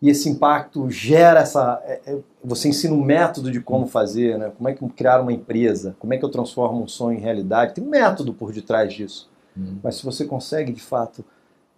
e 0.01 0.09
esse 0.09 0.29
impacto 0.29 0.89
gera 0.91 1.41
essa. 1.41 1.83
É, 1.85 2.01
é, 2.07 2.19
você 2.43 2.69
ensina 2.69 2.95
um 2.95 3.03
método 3.03 3.51
de 3.51 3.61
como 3.61 3.87
fazer, 3.87 4.39
né? 4.39 4.53
como 4.57 4.69
é 4.69 4.75
que 4.75 4.89
criar 4.91 5.21
uma 5.21 5.33
empresa, 5.33 5.97
como 5.99 6.15
é 6.15 6.19
que 6.19 6.25
eu 6.25 6.29
transformo 6.29 6.83
um 6.83 6.89
sonho 6.89 7.19
em 7.19 7.21
realidade. 7.21 7.75
Tem 7.75 7.83
um 7.83 7.89
método 7.89 8.33
por 8.33 8.53
detrás 8.53 8.93
disso. 8.93 9.29
Uhum. 9.57 9.79
Mas 9.83 9.97
se 9.97 10.05
você 10.05 10.25
consegue, 10.25 10.73
de 10.73 10.81
fato, 10.81 11.25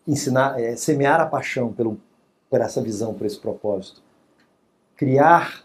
ensinar, 0.07 0.61
é, 0.61 0.77
semear 0.77 1.19
a 1.21 1.27
paixão 1.27 1.73
pelo, 1.73 1.99
por 2.51 2.61
essa 2.61 2.83
visão, 2.83 3.15
por 3.15 3.27
esse 3.27 3.39
propósito, 3.39 4.03
criar 4.97 5.65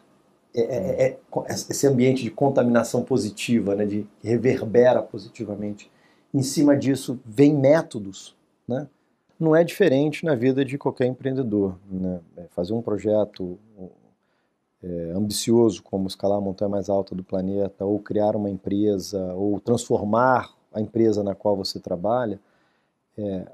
é, 0.56 0.62
é, 0.62 1.08
é, 1.08 1.18
esse 1.50 1.86
ambiente 1.86 2.24
de 2.24 2.32
contaminação 2.32 3.04
positiva, 3.04 3.76
né? 3.76 3.86
de 3.86 4.08
reverbera 4.24 5.02
positivamente. 5.02 5.92
Em 6.34 6.42
cima 6.42 6.78
disso, 6.78 7.20
vem 7.26 7.54
métodos, 7.54 8.34
né? 8.68 8.88
Não 9.40 9.56
é 9.56 9.64
diferente 9.64 10.26
na 10.26 10.36
vida 10.36 10.64
de 10.64 10.78
qualquer 10.78 11.06
empreendedor. 11.06 11.78
Né? 11.90 12.22
É, 12.38 12.48
fazer 12.50 12.74
um 12.74 12.82
projeto 12.82 13.60
é, 14.82 15.12
ambicioso 15.16 15.84
como 15.84 16.08
escalar 16.08 16.38
a 16.38 16.42
montanha 16.42 16.70
mais 16.70 16.90
alta 16.90 17.16
do 17.16 17.24
planeta, 17.24 17.86
ou 17.86 18.00
criar 18.00 18.36
uma 18.36 18.50
empresa, 18.50 19.34
ou 19.34 19.60
transformar 19.60 20.54
a 20.72 20.80
empresa 20.80 21.24
na 21.24 21.34
qual 21.34 21.56
você 21.56 21.80
trabalha, 21.80 22.40
é, 23.18 23.48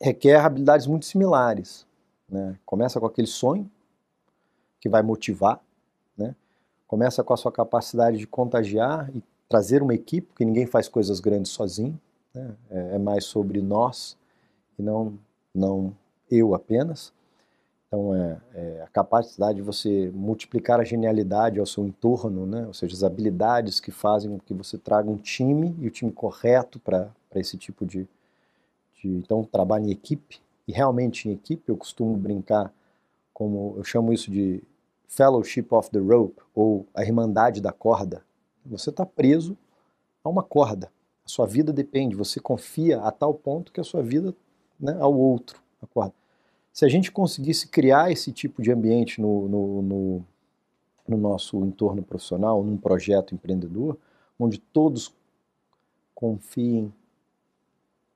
requer 0.00 0.36
habilidades 0.36 0.86
muito 0.86 1.06
similares. 1.06 1.86
Né? 2.28 2.58
Começa 2.64 2.98
com 2.98 3.06
aquele 3.06 3.26
sonho 3.26 3.70
que 4.80 4.88
vai 4.88 5.02
motivar, 5.02 5.60
né? 6.16 6.34
começa 6.86 7.22
com 7.22 7.32
a 7.32 7.36
sua 7.36 7.52
capacidade 7.52 8.18
de 8.18 8.26
contagiar 8.26 9.10
e 9.14 9.22
trazer 9.48 9.82
uma 9.82 9.94
equipe, 9.94 10.28
porque 10.28 10.44
ninguém 10.44 10.66
faz 10.66 10.88
coisas 10.88 11.20
grandes 11.20 11.52
sozinho, 11.52 12.00
né? 12.34 12.56
é, 12.70 12.94
é 12.94 12.98
mais 12.98 13.24
sobre 13.24 13.60
nós 13.60 14.16
e 14.78 14.82
não, 14.82 15.18
não 15.54 15.94
eu 16.30 16.54
apenas. 16.54 17.12
Então, 17.92 18.14
é, 18.14 18.40
é, 18.54 18.82
a 18.82 18.88
capacidade 18.88 19.56
de 19.56 19.62
você 19.62 20.10
multiplicar 20.14 20.80
a 20.80 20.84
genialidade 20.84 21.60
ao 21.60 21.66
seu 21.66 21.86
entorno, 21.86 22.46
né? 22.46 22.66
ou 22.66 22.72
seja, 22.72 22.94
as 22.94 23.02
habilidades 23.02 23.80
que 23.80 23.90
fazem 23.90 24.30
com 24.30 24.38
que 24.38 24.54
você 24.54 24.78
traga 24.78 25.10
um 25.10 25.18
time 25.18 25.76
e 25.78 25.86
o 25.86 25.90
time 25.90 26.10
correto 26.10 26.80
para 26.80 27.12
esse 27.34 27.58
tipo 27.58 27.84
de, 27.84 28.08
de. 28.94 29.08
Então, 29.08 29.44
trabalho 29.44 29.86
em 29.86 29.90
equipe, 29.90 30.40
e 30.66 30.72
realmente 30.72 31.28
em 31.28 31.32
equipe, 31.32 31.68
eu 31.68 31.76
costumo 31.76 32.16
brincar, 32.16 32.72
como 33.34 33.74
eu 33.76 33.84
chamo 33.84 34.10
isso 34.10 34.30
de 34.30 34.62
Fellowship 35.06 35.66
of 35.70 35.90
the 35.90 35.98
Rope, 35.98 36.40
ou 36.54 36.86
a 36.94 37.02
Irmandade 37.02 37.60
da 37.60 37.72
Corda. 37.72 38.24
Você 38.64 38.88
está 38.88 39.04
preso 39.04 39.54
a 40.24 40.30
uma 40.30 40.42
corda. 40.42 40.90
A 41.26 41.28
sua 41.28 41.46
vida 41.46 41.74
depende, 41.74 42.16
você 42.16 42.40
confia 42.40 43.02
a 43.02 43.10
tal 43.10 43.34
ponto 43.34 43.70
que 43.70 43.80
a 43.80 43.84
sua 43.84 44.02
vida 44.02 44.34
né, 44.78 44.96
ao 45.00 45.14
outro, 45.14 45.60
a 45.82 45.86
corda. 45.86 46.14
Se 46.72 46.84
a 46.84 46.88
gente 46.88 47.12
conseguisse 47.12 47.68
criar 47.68 48.10
esse 48.10 48.32
tipo 48.32 48.62
de 48.62 48.72
ambiente 48.72 49.20
no, 49.20 49.48
no, 49.48 49.82
no, 49.82 50.24
no 51.06 51.16
nosso 51.16 51.64
entorno 51.64 52.02
profissional, 52.02 52.62
num 52.62 52.76
projeto 52.76 53.34
empreendedor, 53.34 53.98
onde 54.38 54.58
todos 54.58 55.14
confiem 56.14 56.92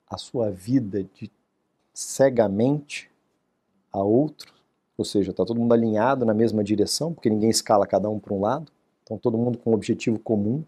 a 0.08 0.16
sua 0.16 0.50
vida 0.50 1.04
de 1.14 1.30
cegamente 1.92 3.10
a 3.92 4.02
outro, 4.02 4.52
ou 4.96 5.04
seja, 5.04 5.30
está 5.30 5.44
todo 5.44 5.60
mundo 5.60 5.72
alinhado 5.72 6.24
na 6.24 6.32
mesma 6.32 6.62
direção, 6.64 7.12
porque 7.12 7.28
ninguém 7.28 7.50
escala 7.50 7.86
cada 7.86 8.08
um 8.08 8.18
para 8.18 8.32
um 8.32 8.40
lado, 8.40 8.70
então 9.02 9.18
todo 9.18 9.36
mundo 9.36 9.58
com 9.58 9.70
um 9.70 9.74
objetivo 9.74 10.18
comum, 10.18 10.64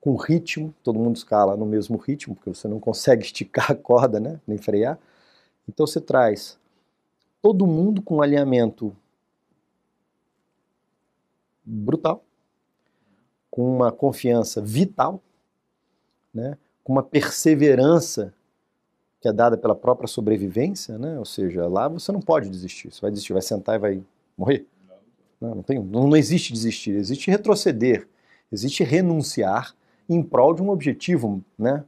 com 0.00 0.16
ritmo, 0.16 0.74
todo 0.82 0.98
mundo 0.98 1.16
escala 1.16 1.56
no 1.56 1.66
mesmo 1.66 1.96
ritmo, 1.96 2.34
porque 2.34 2.50
você 2.50 2.66
não 2.66 2.80
consegue 2.80 3.22
esticar 3.26 3.72
a 3.72 3.74
corda, 3.74 4.18
né, 4.18 4.40
nem 4.46 4.58
frear. 4.58 4.98
Então 5.70 5.86
você 5.86 6.00
traz 6.00 6.58
todo 7.40 7.64
mundo 7.64 8.02
com 8.02 8.16
um 8.16 8.22
alinhamento 8.22 8.94
brutal, 11.64 12.24
com 13.48 13.76
uma 13.76 13.92
confiança 13.92 14.60
vital, 14.60 15.22
né? 16.34 16.58
com 16.82 16.92
uma 16.92 17.04
perseverança 17.04 18.34
que 19.20 19.28
é 19.28 19.32
dada 19.32 19.56
pela 19.56 19.76
própria 19.76 20.08
sobrevivência, 20.08 20.98
né? 20.98 21.16
ou 21.18 21.24
seja, 21.24 21.68
lá 21.68 21.86
você 21.86 22.10
não 22.10 22.20
pode 22.20 22.50
desistir, 22.50 22.92
você 22.92 23.00
vai 23.00 23.10
desistir, 23.12 23.32
vai 23.32 23.42
sentar 23.42 23.76
e 23.76 23.78
vai 23.78 24.02
morrer. 24.36 24.66
Não, 25.40 25.54
não, 25.54 25.62
tem, 25.62 25.78
não, 25.78 26.08
não 26.08 26.16
existe 26.16 26.52
desistir, 26.52 26.96
existe 26.96 27.30
retroceder, 27.30 28.08
existe 28.50 28.82
renunciar 28.82 29.72
em 30.08 30.20
prol 30.20 30.52
de 30.52 30.62
um 30.62 30.70
objetivo, 30.70 31.40
né? 31.56 31.84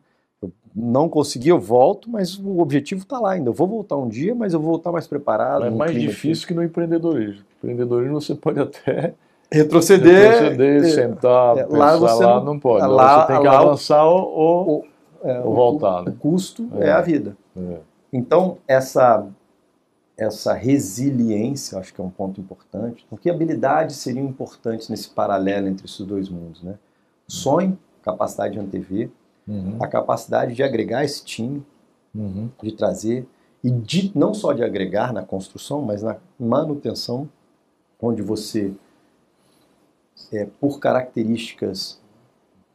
Não 0.74 1.08
consegui, 1.08 1.50
eu 1.50 1.60
volto, 1.60 2.10
mas 2.10 2.38
o 2.38 2.58
objetivo 2.60 3.02
está 3.02 3.18
lá 3.18 3.32
ainda. 3.32 3.50
Eu 3.50 3.54
vou 3.54 3.66
voltar 3.66 3.96
um 3.96 4.08
dia, 4.08 4.34
mas 4.34 4.54
eu 4.54 4.60
vou 4.60 4.70
voltar 4.70 4.90
mais 4.90 5.06
preparado. 5.06 5.66
É 5.66 5.70
mais 5.70 5.92
difícil 5.92 6.46
que 6.46 6.54
no 6.54 6.62
empreendedorismo. 6.62 7.44
No 7.62 7.70
empreendedorismo 7.70 8.20
você 8.20 8.34
pode 8.34 8.58
até 8.60 9.14
retroceder, 9.50 10.30
retroceder 10.32 10.84
é, 10.84 10.88
sentar, 10.88 11.58
é, 11.58 11.66
lá 11.66 11.96
você 11.96 12.24
lá, 12.24 12.42
não, 12.42 12.58
pode. 12.58 12.86
Lá, 12.86 13.20
você 13.26 13.32
tem 13.32 13.42
que 13.42 13.46
avançar 13.46 14.04
ou, 14.04 14.28
ou, 14.34 14.86
é, 15.22 15.40
ou 15.40 15.54
voltar. 15.54 16.00
O, 16.00 16.04
né? 16.04 16.10
o 16.12 16.14
custo 16.14 16.68
é, 16.78 16.90
a 16.90 17.00
vida. 17.02 17.36
É. 17.56 17.76
Então, 18.10 18.56
essa, 18.66 19.26
essa 20.16 20.54
resiliência, 20.54 21.78
acho 21.78 21.92
que 21.92 22.00
é 22.00 22.04
um 22.04 22.10
ponto 22.10 22.40
importante. 22.40 23.06
Porque 23.10 23.28
habilidades 23.28 23.96
seriam 23.96 24.26
importantes 24.26 24.88
nesse 24.88 25.10
paralelo 25.10 25.68
entre 25.68 25.86
esses 25.86 26.00
dois 26.00 26.30
mundos. 26.30 26.62
Né? 26.62 26.74
Sonho, 27.28 27.78
capacidade 28.02 28.54
de 28.54 28.60
antever, 28.60 29.10
uhum. 29.46 29.76
a 29.80 29.86
capacidade 29.86 30.54
de 30.54 30.62
agregar 30.62 31.04
esse 31.04 31.24
time, 31.24 31.64
uhum. 32.14 32.50
de 32.62 32.72
trazer, 32.72 33.26
e 33.62 33.70
de, 33.70 34.12
não 34.16 34.34
só 34.34 34.52
de 34.52 34.64
agregar 34.64 35.12
na 35.12 35.22
construção, 35.22 35.82
mas 35.82 36.02
na 36.02 36.16
manutenção, 36.38 37.28
onde 38.00 38.20
você, 38.20 38.74
é, 40.32 40.46
por 40.60 40.80
características 40.80 42.00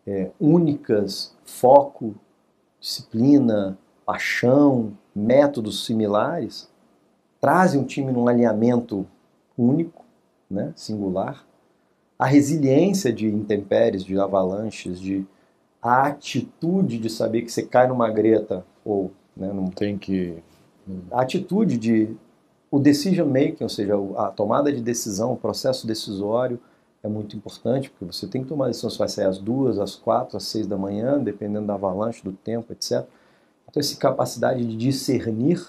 é, 0.05 0.31
únicas, 0.39 1.35
foco, 1.43 2.15
disciplina, 2.79 3.77
paixão, 4.05 4.93
métodos 5.13 5.85
similares, 5.85 6.69
trazem 7.41 7.81
um 7.81 7.83
time 7.83 8.11
num 8.11 8.27
alinhamento 8.27 9.05
único, 9.57 10.05
né, 10.49 10.71
singular. 10.75 11.45
A 12.17 12.25
resiliência 12.25 13.11
de 13.11 13.27
intempéries, 13.27 14.03
de 14.03 14.17
avalanches, 14.17 14.99
de 14.99 15.27
a 15.87 16.07
atitude 16.07 16.97
de 16.97 17.09
saber 17.09 17.43
que 17.43 17.51
você 17.51 17.63
cai 17.63 17.87
numa 17.87 18.09
greta 18.09 18.65
ou 18.83 19.11
né, 19.35 19.51
não 19.53 19.67
tem 19.67 19.97
que 19.97 20.37
a 21.11 21.21
atitude 21.21 21.77
de 21.77 22.15
o 22.69 22.79
decision 22.79 23.27
making, 23.27 23.63
ou 23.63 23.69
seja, 23.69 23.93
a 24.17 24.27
tomada 24.27 24.71
de 24.71 24.81
decisão, 24.81 25.33
o 25.33 25.37
processo 25.37 25.87
decisório 25.87 26.59
é 27.01 27.07
muito 27.07 27.35
importante 27.37 27.89
porque 27.89 28.05
você 28.05 28.27
tem 28.27 28.43
que 28.43 28.49
tomar 28.49 28.67
decisão 28.67 28.89
se 28.89 28.97
vai 28.97 29.07
sair 29.07 29.25
às 29.25 29.37
duas, 29.37 29.79
às 29.79 29.95
quatro, 29.95 30.35
às 30.35 30.43
seis 30.43 30.67
da 30.67 30.77
manhã, 30.77 31.19
dependendo 31.19 31.67
da 31.67 31.75
avalanche, 31.75 32.23
do 32.23 32.33
tempo, 32.33 32.73
etc. 32.73 33.05
Então 33.69 33.79
essa 33.79 33.97
capacidade 33.97 34.65
de 34.65 34.75
discernir 34.75 35.65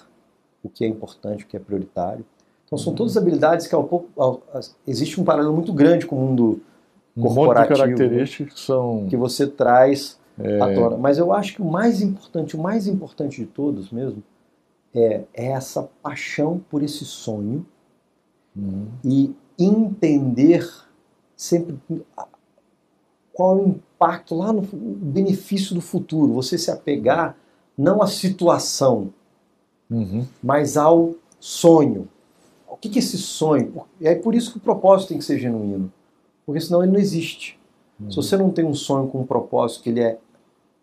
o 0.62 0.68
que 0.68 0.84
é 0.84 0.88
importante, 0.88 1.44
o 1.44 1.46
que 1.46 1.56
é 1.56 1.60
prioritário. 1.60 2.24
Então 2.66 2.76
são 2.76 2.94
todas 2.94 3.16
habilidades 3.16 3.66
que 3.66 3.74
ao 3.74 3.84
pouco 3.84 4.08
ao, 4.16 4.42
existe 4.86 5.20
um 5.20 5.24
paralelo 5.24 5.54
muito 5.54 5.72
grande 5.72 6.06
com 6.06 6.16
o 6.16 6.20
mundo 6.20 6.60
um 7.26 7.48
de 7.48 7.54
características 7.68 8.54
que 8.54 8.60
são 8.60 9.06
que 9.08 9.16
você 9.16 9.46
traz 9.46 10.18
é... 10.38 10.60
à 10.60 10.74
tona. 10.74 10.96
Mas 10.96 11.18
eu 11.18 11.32
acho 11.32 11.54
que 11.54 11.62
o 11.62 11.64
mais 11.64 12.00
importante, 12.00 12.56
o 12.56 12.60
mais 12.60 12.86
importante 12.86 13.40
de 13.40 13.46
todos 13.46 13.90
mesmo, 13.90 14.22
é, 14.94 15.24
é 15.34 15.46
essa 15.46 15.88
paixão 16.02 16.60
por 16.70 16.82
esse 16.82 17.04
sonho 17.04 17.66
uhum. 18.56 18.86
e 19.04 19.34
entender 19.58 20.68
sempre 21.36 21.78
qual 23.32 23.58
é 23.58 23.62
o 23.62 23.68
impacto 23.68 24.34
lá 24.34 24.52
no 24.52 24.62
benefício 24.62 25.74
do 25.74 25.80
futuro. 25.80 26.32
Você 26.34 26.56
se 26.56 26.70
apegar 26.70 27.36
não 27.76 28.02
à 28.02 28.06
situação, 28.06 29.12
uhum. 29.90 30.24
mas 30.42 30.76
ao 30.76 31.14
sonho. 31.38 32.08
O 32.68 32.76
que 32.76 32.96
é 32.96 32.98
esse 32.98 33.18
sonho? 33.18 33.84
E 34.00 34.06
é 34.06 34.14
por 34.14 34.34
isso 34.34 34.52
que 34.52 34.58
o 34.58 34.60
propósito 34.60 35.08
tem 35.08 35.18
que 35.18 35.24
ser 35.24 35.38
genuíno 35.38 35.92
porque 36.48 36.62
senão 36.62 36.82
ele 36.82 36.92
não 36.92 36.98
existe. 36.98 37.60
Uhum. 38.00 38.10
Se 38.10 38.16
você 38.16 38.34
não 38.34 38.48
tem 38.48 38.64
um 38.64 38.72
sonho 38.72 39.06
com 39.06 39.20
um 39.20 39.26
propósito 39.26 39.82
que 39.82 39.90
ele 39.90 40.00
é 40.00 40.18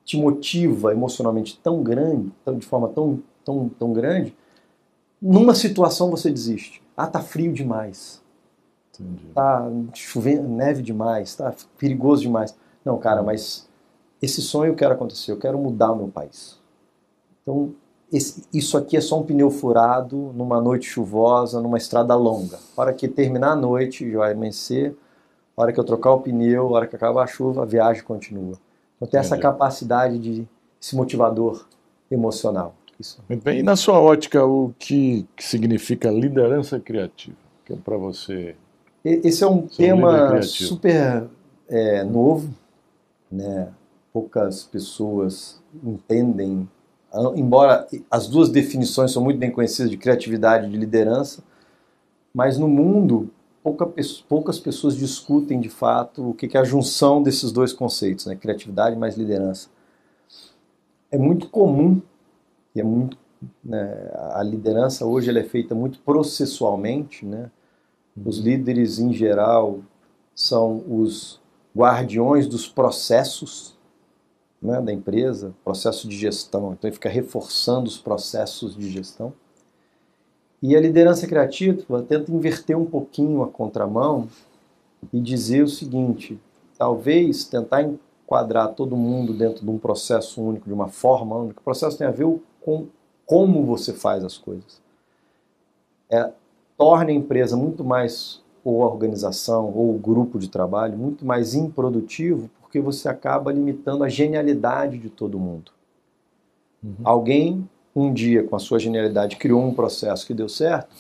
te 0.03 0.15
motiva 0.15 0.91
emocionalmente 0.91 1.59
tão 1.63 1.81
grande, 1.81 2.31
tão, 2.45 2.55
de 2.55 2.63
forma 2.63 2.87
tão, 2.89 3.19
tão, 3.43 3.67
tão 3.69 3.91
grande, 3.91 4.37
numa 5.19 5.55
situação 5.55 6.11
você 6.11 6.29
desiste. 6.29 6.83
Ah, 6.95 7.07
tá 7.07 7.19
frio 7.19 7.51
demais. 7.51 8.21
Entendi. 8.93 9.25
Tá 9.33 9.67
chovendo, 9.95 10.47
neve 10.47 10.83
demais, 10.83 11.35
tá 11.35 11.51
perigoso 11.79 12.21
demais. 12.21 12.55
Não, 12.85 12.99
cara, 12.99 13.21
uhum. 13.21 13.25
mas 13.25 13.67
esse 14.21 14.43
sonho 14.43 14.69
eu 14.69 14.75
quero 14.75 14.93
acontecer, 14.93 15.31
eu 15.31 15.39
quero 15.39 15.57
mudar 15.57 15.93
o 15.93 15.95
meu 15.95 16.09
país. 16.09 16.59
Então, 17.41 17.73
esse, 18.13 18.43
isso 18.53 18.77
aqui 18.77 18.97
é 18.97 19.01
só 19.01 19.19
um 19.19 19.23
pneu 19.23 19.49
furado 19.49 20.31
numa 20.35 20.61
noite 20.61 20.85
chuvosa, 20.85 21.59
numa 21.59 21.79
estrada 21.79 22.13
longa. 22.13 22.59
Para 22.75 22.93
que 22.93 23.07
terminar 23.07 23.53
a 23.53 23.55
noite, 23.55 24.11
já 24.11 24.19
vai 24.19 24.33
amanhecer, 24.33 24.95
a 25.55 25.61
hora 25.61 25.73
que 25.73 25.79
eu 25.79 25.83
trocar 25.83 26.11
o 26.11 26.21
pneu, 26.21 26.67
a 26.67 26.71
hora 26.71 26.87
que 26.87 26.95
acabar 26.95 27.23
a 27.23 27.27
chuva, 27.27 27.63
a 27.63 27.65
viagem 27.65 28.03
continua. 28.03 28.53
Então 28.95 29.07
tem 29.07 29.19
essa 29.19 29.37
capacidade 29.37 30.17
de 30.19 30.47
esse 30.81 30.95
motivador 30.95 31.65
emocional. 32.09 32.75
Isso. 32.99 33.21
Muito 33.27 33.43
bem. 33.43 33.59
E 33.59 33.63
na 33.63 33.75
sua 33.75 33.99
ótica, 33.99 34.45
o 34.45 34.73
que, 34.77 35.27
significa 35.37 36.09
liderança 36.09 36.79
criativa? 36.79 37.37
Que 37.65 37.73
é 37.73 37.75
para 37.75 37.97
você. 37.97 38.55
Esse 39.03 39.43
é 39.43 39.47
um 39.47 39.67
tema 39.67 40.41
super 40.41 41.27
é, 41.67 42.03
novo, 42.03 42.53
né? 43.31 43.69
Poucas 44.13 44.63
pessoas 44.63 45.61
entendem, 45.83 46.69
embora 47.35 47.85
as 48.09 48.27
duas 48.27 48.49
definições 48.49 49.11
são 49.11 49.21
muito 49.21 49.37
bem 49.37 49.51
conhecidas 49.51 49.91
de 49.91 49.97
criatividade 49.97 50.67
e 50.67 50.69
de 50.69 50.77
liderança, 50.77 51.43
mas 52.33 52.57
no 52.57 52.67
mundo 52.67 53.29
pouca, 53.65 53.91
poucas 54.29 54.59
pessoas 54.59 54.95
discutem 54.95 55.59
de 55.59 55.69
fato 55.69 56.29
o 56.29 56.33
que 56.35 56.55
é 56.55 56.59
a 56.59 56.63
junção 56.63 57.23
desses 57.23 57.51
dois 57.51 57.73
conceitos, 57.73 58.27
né? 58.27 58.35
criatividade 58.35 58.95
mais 58.95 59.17
liderança. 59.17 59.69
É 61.09 61.17
muito 61.17 61.49
comum 61.49 61.99
e 62.75 62.79
é 62.79 62.83
muito 62.83 63.17
né, 63.63 64.11
a 64.33 64.43
liderança 64.43 65.03
hoje 65.03 65.31
ela 65.31 65.39
é 65.39 65.43
feita 65.43 65.73
muito 65.73 65.99
processualmente, 65.99 67.25
né? 67.25 67.49
Os 68.23 68.37
líderes 68.37 68.97
em 68.97 69.11
geral 69.11 69.79
são 70.33 70.83
os 70.87 71.41
guardiões 71.75 72.47
dos 72.47 72.67
processos 72.67 73.77
né, 74.61 74.81
da 74.81 74.93
empresa, 74.93 75.53
processo 75.63 76.07
de 76.07 76.15
gestão. 76.17 76.73
Então 76.73 76.87
ele 76.87 76.93
fica 76.93 77.09
reforçando 77.09 77.87
os 77.87 77.97
processos 77.97 78.75
de 78.75 78.89
gestão. 78.89 79.33
E 80.67 80.75
a 80.75 80.81
liderança 80.81 81.27
criativa 81.27 82.01
tenta 82.01 82.31
inverter 82.31 82.75
um 82.75 82.85
pouquinho 82.85 83.43
a 83.43 83.47
contramão 83.47 84.27
e 85.13 85.19
dizer 85.19 85.61
o 85.61 85.67
seguinte: 85.67 86.39
talvez 86.75 87.45
tentar 87.45 87.87
quadrar 88.25 88.69
todo 88.69 88.97
mundo 88.97 89.31
dentro 89.31 89.63
de 89.63 89.69
um 89.69 89.77
processo 89.77 90.41
único, 90.41 90.65
de 90.65 90.73
uma 90.73 90.87
forma 90.87 91.35
única. 91.35 91.59
O 91.59 91.63
processo 91.63 91.95
tem 91.95 92.07
a 92.07 92.11
ver 92.11 92.25
com 92.61 92.87
como 93.27 93.63
você 93.63 93.93
faz 93.93 94.23
as 94.23 94.39
coisas. 94.39 94.81
É, 96.09 96.31
torna 96.75 97.11
a 97.11 97.13
empresa 97.13 97.55
muito 97.55 97.83
mais, 97.83 98.41
ou 98.63 98.81
a 98.81 98.87
organização, 98.87 99.71
ou 99.71 99.93
o 99.93 99.99
grupo 99.99 100.39
de 100.39 100.49
trabalho, 100.49 100.97
muito 100.97 101.23
mais 101.23 101.53
improdutivo, 101.53 102.49
porque 102.59 102.79
você 102.79 103.07
acaba 103.07 103.53
limitando 103.53 104.03
a 104.03 104.09
genialidade 104.09 104.97
de 104.97 105.11
todo 105.11 105.37
mundo. 105.37 105.71
Uhum. 106.83 106.95
Alguém, 107.03 107.69
um 107.95 108.13
dia, 108.13 108.43
com 108.43 108.55
a 108.55 108.59
sua 108.59 108.77
genialidade, 108.77 109.37
criou 109.37 109.63
um 109.63 109.73
processo 109.73 110.27
que 110.27 110.33
deu 110.33 110.49
certo, 110.49 110.93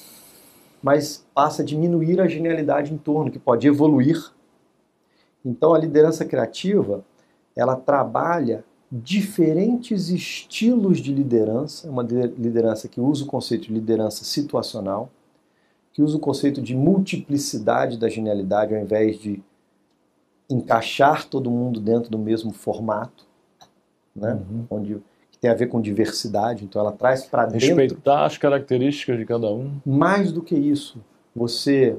mas 0.81 1.25
passa 1.33 1.61
a 1.61 1.65
diminuir 1.65 2.21
a 2.21 2.27
genialidade 2.27 2.93
em 2.93 2.97
torno, 2.97 3.31
que 3.31 3.39
pode 3.39 3.67
evoluir. 3.67 4.31
Então, 5.43 5.73
a 5.73 5.79
liderança 5.79 6.23
criativa, 6.23 7.03
ela 7.55 7.75
trabalha 7.75 8.63
diferentes 8.91 10.09
estilos 10.09 10.99
de 10.99 11.13
liderança, 11.13 11.89
uma 11.89 12.03
liderança 12.03 12.87
que 12.87 13.01
usa 13.01 13.23
o 13.23 13.27
conceito 13.27 13.67
de 13.67 13.73
liderança 13.73 14.23
situacional, 14.23 15.09
que 15.91 16.01
usa 16.01 16.17
o 16.17 16.19
conceito 16.19 16.61
de 16.61 16.75
multiplicidade 16.75 17.97
da 17.97 18.07
genialidade 18.07 18.73
ao 18.73 18.81
invés 18.81 19.19
de 19.19 19.41
encaixar 20.49 21.27
todo 21.27 21.49
mundo 21.49 21.79
dentro 21.79 22.09
do 22.11 22.19
mesmo 22.19 22.51
formato, 22.51 23.25
né? 24.15 24.33
Uhum. 24.33 24.65
Onde 24.69 25.01
tem 25.45 25.51
a 25.51 25.53
ver 25.53 25.67
com 25.67 25.79
diversidade, 25.79 26.65
então 26.65 26.81
ela 26.81 26.91
traz 26.91 27.23
para 27.23 27.45
dentro 27.45 27.67
respeitar 27.67 28.25
as 28.25 28.35
características 28.35 29.19
de 29.19 29.25
cada 29.25 29.47
um. 29.47 29.75
Mais 29.85 30.31
do 30.31 30.41
que 30.41 30.55
isso, 30.55 30.97
você, 31.35 31.95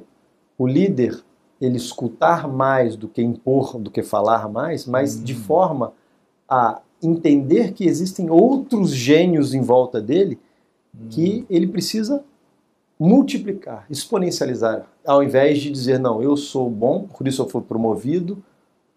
o 0.58 0.66
líder, 0.66 1.22
ele 1.60 1.76
escutar 1.76 2.48
mais 2.48 2.96
do 2.96 3.06
que 3.06 3.22
impor, 3.22 3.78
do 3.78 3.88
que 3.88 4.02
falar 4.02 4.48
mais, 4.48 4.84
mas 4.84 5.14
uhum. 5.14 5.22
de 5.22 5.34
forma 5.34 5.92
a 6.48 6.80
entender 7.00 7.72
que 7.72 7.84
existem 7.84 8.28
outros 8.30 8.90
gênios 8.90 9.54
em 9.54 9.62
volta 9.62 10.00
dele 10.00 10.40
uhum. 10.92 11.08
que 11.08 11.46
ele 11.48 11.68
precisa 11.68 12.24
multiplicar, 12.98 13.86
exponencializar, 13.88 14.88
ao 15.06 15.22
invés 15.22 15.60
de 15.60 15.70
dizer, 15.70 16.00
não, 16.00 16.20
eu 16.20 16.36
sou 16.36 16.68
bom, 16.68 17.06
por 17.16 17.28
isso 17.28 17.42
eu 17.42 17.48
fui 17.48 17.62
promovido, 17.62 18.42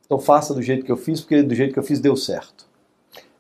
então 0.03 0.17
faça 0.17 0.55
do 0.55 0.62
jeito 0.62 0.83
que 0.83 0.91
eu 0.91 0.97
fiz, 0.97 1.21
porque 1.21 1.43
do 1.43 1.53
jeito 1.53 1.71
que 1.71 1.79
eu 1.79 1.83
fiz 1.83 1.99
deu 1.99 2.15
certo. 2.15 2.68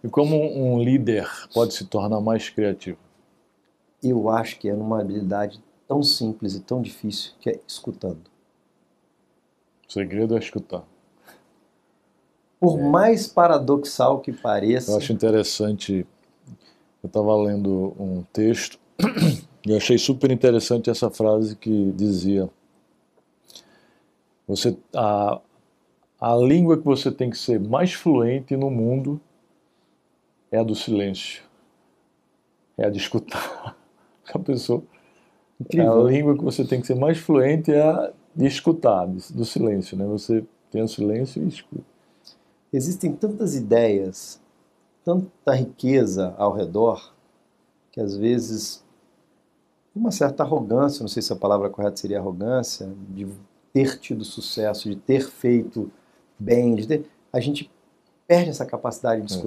E 0.03 0.07
como 0.07 0.35
um 0.35 0.81
líder 0.81 1.27
pode 1.53 1.73
se 1.73 1.85
tornar 1.85 2.21
mais 2.21 2.49
criativo? 2.49 2.97
Eu 4.01 4.29
acho 4.29 4.57
que 4.57 4.69
é 4.69 4.73
numa 4.73 5.01
habilidade 5.01 5.61
tão 5.87 6.01
simples 6.01 6.55
e 6.55 6.61
tão 6.61 6.81
difícil 6.81 7.33
que 7.39 7.49
é 7.49 7.59
escutando. 7.67 8.21
O 9.87 9.91
segredo 9.91 10.35
é 10.35 10.39
escutar. 10.39 10.83
Por 12.59 12.79
é. 12.79 12.83
mais 12.83 13.27
paradoxal 13.27 14.19
que 14.19 14.31
pareça. 14.31 14.91
Eu 14.91 14.97
acho 14.97 15.11
interessante. 15.11 16.05
Eu 17.03 17.07
estava 17.07 17.35
lendo 17.35 17.93
um 17.99 18.23
texto 18.31 18.79
e 19.65 19.75
achei 19.75 19.97
super 19.97 20.31
interessante 20.31 20.89
essa 20.89 21.09
frase 21.09 21.55
que 21.55 21.91
dizia: 21.93 22.49
você 24.47 24.77
a, 24.95 25.39
a 26.19 26.35
língua 26.35 26.77
que 26.77 26.85
você 26.85 27.11
tem 27.11 27.29
que 27.29 27.37
ser 27.37 27.59
mais 27.59 27.93
fluente 27.93 28.55
no 28.55 28.69
mundo 28.69 29.19
é 30.51 30.59
a 30.59 30.63
do 30.63 30.75
silêncio, 30.75 31.43
é 32.77 32.85
a 32.85 32.89
de 32.89 32.97
escutar. 32.97 33.75
A 34.31 34.37
pessoa, 34.37 34.83
Incrível. 35.59 36.05
a 36.05 36.11
língua 36.11 36.37
que 36.37 36.43
você 36.43 36.63
tem 36.63 36.79
que 36.79 36.85
ser 36.85 36.93
mais 36.93 37.17
fluente 37.17 37.73
é 37.73 37.81
a 37.81 38.13
de 38.35 38.45
escutar, 38.45 39.07
do 39.07 39.43
silêncio, 39.43 39.97
né? 39.97 40.05
Você 40.05 40.45
tem 40.69 40.83
o 40.83 40.87
silêncio 40.87 41.43
e 41.43 41.47
escuta. 41.47 41.83
Existem 42.71 43.11
tantas 43.11 43.55
ideias, 43.55 44.39
tanta 45.03 45.55
riqueza 45.55 46.35
ao 46.37 46.53
redor 46.53 47.11
que 47.91 47.99
às 47.99 48.15
vezes 48.15 48.85
uma 49.95 50.11
certa 50.11 50.43
arrogância, 50.43 51.01
não 51.01 51.09
sei 51.09 51.21
se 51.21 51.33
a 51.33 51.35
palavra 51.35 51.69
correta 51.69 51.97
seria 51.97 52.19
arrogância, 52.19 52.93
de 53.09 53.27
ter 53.73 53.99
tido 53.99 54.23
sucesso, 54.23 54.89
de 54.89 54.95
ter 54.95 55.27
feito 55.27 55.91
bem, 56.37 56.75
de 56.75 56.87
ter, 56.87 57.05
a 57.33 57.39
gente 57.39 57.69
perde 58.27 58.51
essa 58.51 58.65
capacidade 58.65 59.23
de 59.23 59.33
é, 59.33 59.37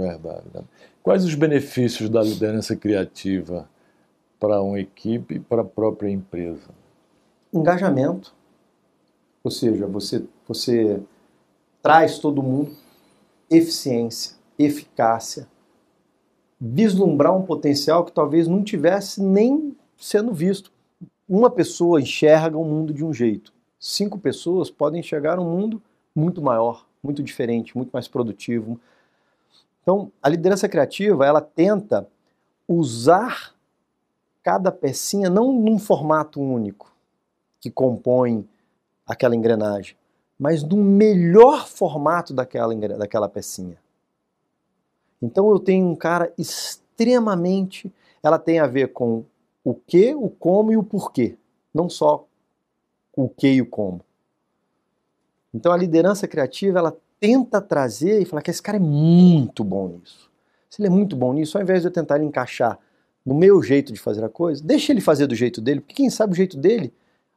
escutar. 0.00 0.42
Verdade. 0.42 0.66
Quais 1.02 1.24
os 1.24 1.34
benefícios 1.34 2.08
da 2.08 2.22
liderança 2.22 2.76
criativa 2.76 3.68
para 4.38 4.60
uma 4.62 4.80
equipe 4.80 5.36
e 5.36 5.40
para 5.40 5.62
a 5.62 5.64
própria 5.64 6.08
empresa? 6.08 6.70
Engajamento, 7.52 8.34
ou 9.44 9.50
seja, 9.50 9.86
você, 9.86 10.24
você 10.46 11.00
traz 11.82 12.18
todo 12.18 12.42
mundo 12.42 12.72
eficiência, 13.50 14.36
eficácia, 14.58 15.46
vislumbrar 16.60 17.36
um 17.36 17.42
potencial 17.42 18.04
que 18.04 18.12
talvez 18.12 18.46
não 18.46 18.62
tivesse 18.62 19.20
nem 19.22 19.76
sendo 19.96 20.32
visto. 20.32 20.72
Uma 21.28 21.50
pessoa 21.50 22.00
enxerga 22.00 22.56
o 22.56 22.64
mundo 22.64 22.94
de 22.94 23.04
um 23.04 23.12
jeito, 23.12 23.52
cinco 23.78 24.18
pessoas 24.18 24.70
podem 24.70 25.00
enxergar 25.00 25.38
um 25.38 25.44
mundo 25.44 25.82
muito 26.14 26.40
maior, 26.40 26.86
muito 27.02 27.22
diferente, 27.22 27.76
muito 27.76 27.90
mais 27.90 28.06
produtivo. 28.06 28.80
Então, 29.82 30.12
a 30.22 30.28
liderança 30.28 30.68
criativa, 30.68 31.26
ela 31.26 31.40
tenta 31.40 32.08
usar 32.68 33.54
cada 34.42 34.72
pecinha 34.72 35.28
não 35.28 35.52
num 35.52 35.78
formato 35.78 36.40
único 36.40 36.92
que 37.60 37.70
compõe 37.70 38.48
aquela 39.06 39.36
engrenagem, 39.36 39.96
mas 40.38 40.62
no 40.62 40.76
melhor 40.76 41.68
formato 41.68 42.32
daquela, 42.32 42.74
daquela 42.74 43.28
pecinha. 43.28 43.78
Então 45.20 45.48
eu 45.50 45.60
tenho 45.60 45.86
um 45.86 45.94
cara 45.94 46.32
extremamente. 46.36 47.92
Ela 48.22 48.38
tem 48.38 48.58
a 48.58 48.66
ver 48.66 48.92
com 48.92 49.24
o 49.62 49.72
que, 49.72 50.12
o 50.14 50.28
como 50.28 50.72
e 50.72 50.76
o 50.76 50.82
porquê. 50.82 51.36
Não 51.72 51.88
só 51.88 52.26
o 53.16 53.28
que 53.28 53.48
e 53.48 53.62
o 53.62 53.66
como. 53.66 54.00
Então 55.54 55.70
a 55.70 55.76
liderança 55.76 56.26
criativa, 56.26 56.80
ela 56.80 56.96
tenta 57.22 57.60
trazer 57.60 58.20
e 58.20 58.24
falar 58.24 58.42
que 58.42 58.50
esse 58.50 58.60
cara 58.60 58.78
é 58.78 58.80
muito 58.80 59.62
bom 59.62 59.86
nisso. 59.86 60.28
Se 60.68 60.82
ele 60.82 60.88
é 60.88 60.90
muito 60.90 61.14
bom 61.14 61.32
nisso, 61.32 61.56
ao 61.56 61.62
invés 61.62 61.82
de 61.82 61.86
eu 61.86 61.92
tentar 61.92 62.20
encaixar 62.20 62.80
no 63.24 63.32
meu 63.32 63.62
jeito 63.62 63.92
de 63.92 64.00
fazer 64.00 64.24
a 64.24 64.28
coisa, 64.28 64.60
deixa 64.60 64.90
ele 64.90 65.00
fazer 65.00 65.28
do 65.28 65.34
jeito 65.36 65.60
dele, 65.60 65.80
porque 65.80 65.94
quem 65.94 66.10
sabe 66.10 66.32
o 66.32 66.34
jeito 66.34 66.56
dele 66.56 66.92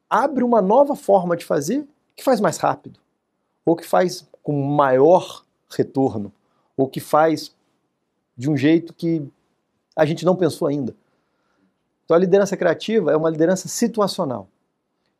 abre 0.10 0.44
uma 0.44 0.60
nova 0.60 0.96
forma 0.96 1.38
de 1.38 1.46
fazer 1.46 1.86
que 2.16 2.24
faz 2.24 2.42
mais 2.42 2.58
rápido, 2.58 3.00
ou 3.64 3.76
que 3.76 3.86
faz 3.86 4.28
com 4.42 4.60
maior 4.60 5.46
retorno, 5.70 6.34
ou 6.76 6.88
que 6.88 7.00
faz 7.00 7.56
de 8.36 8.50
um 8.50 8.58
jeito 8.58 8.92
que 8.92 9.22
a 9.96 10.04
gente 10.04 10.26
não 10.26 10.36
pensou 10.36 10.68
ainda. 10.68 10.96
Então 12.06 12.18
a 12.18 12.20
liderança 12.20 12.58
criativa 12.58 13.12
é 13.12 13.16
uma 13.16 13.30
liderança 13.30 13.68
situacional, 13.68 14.48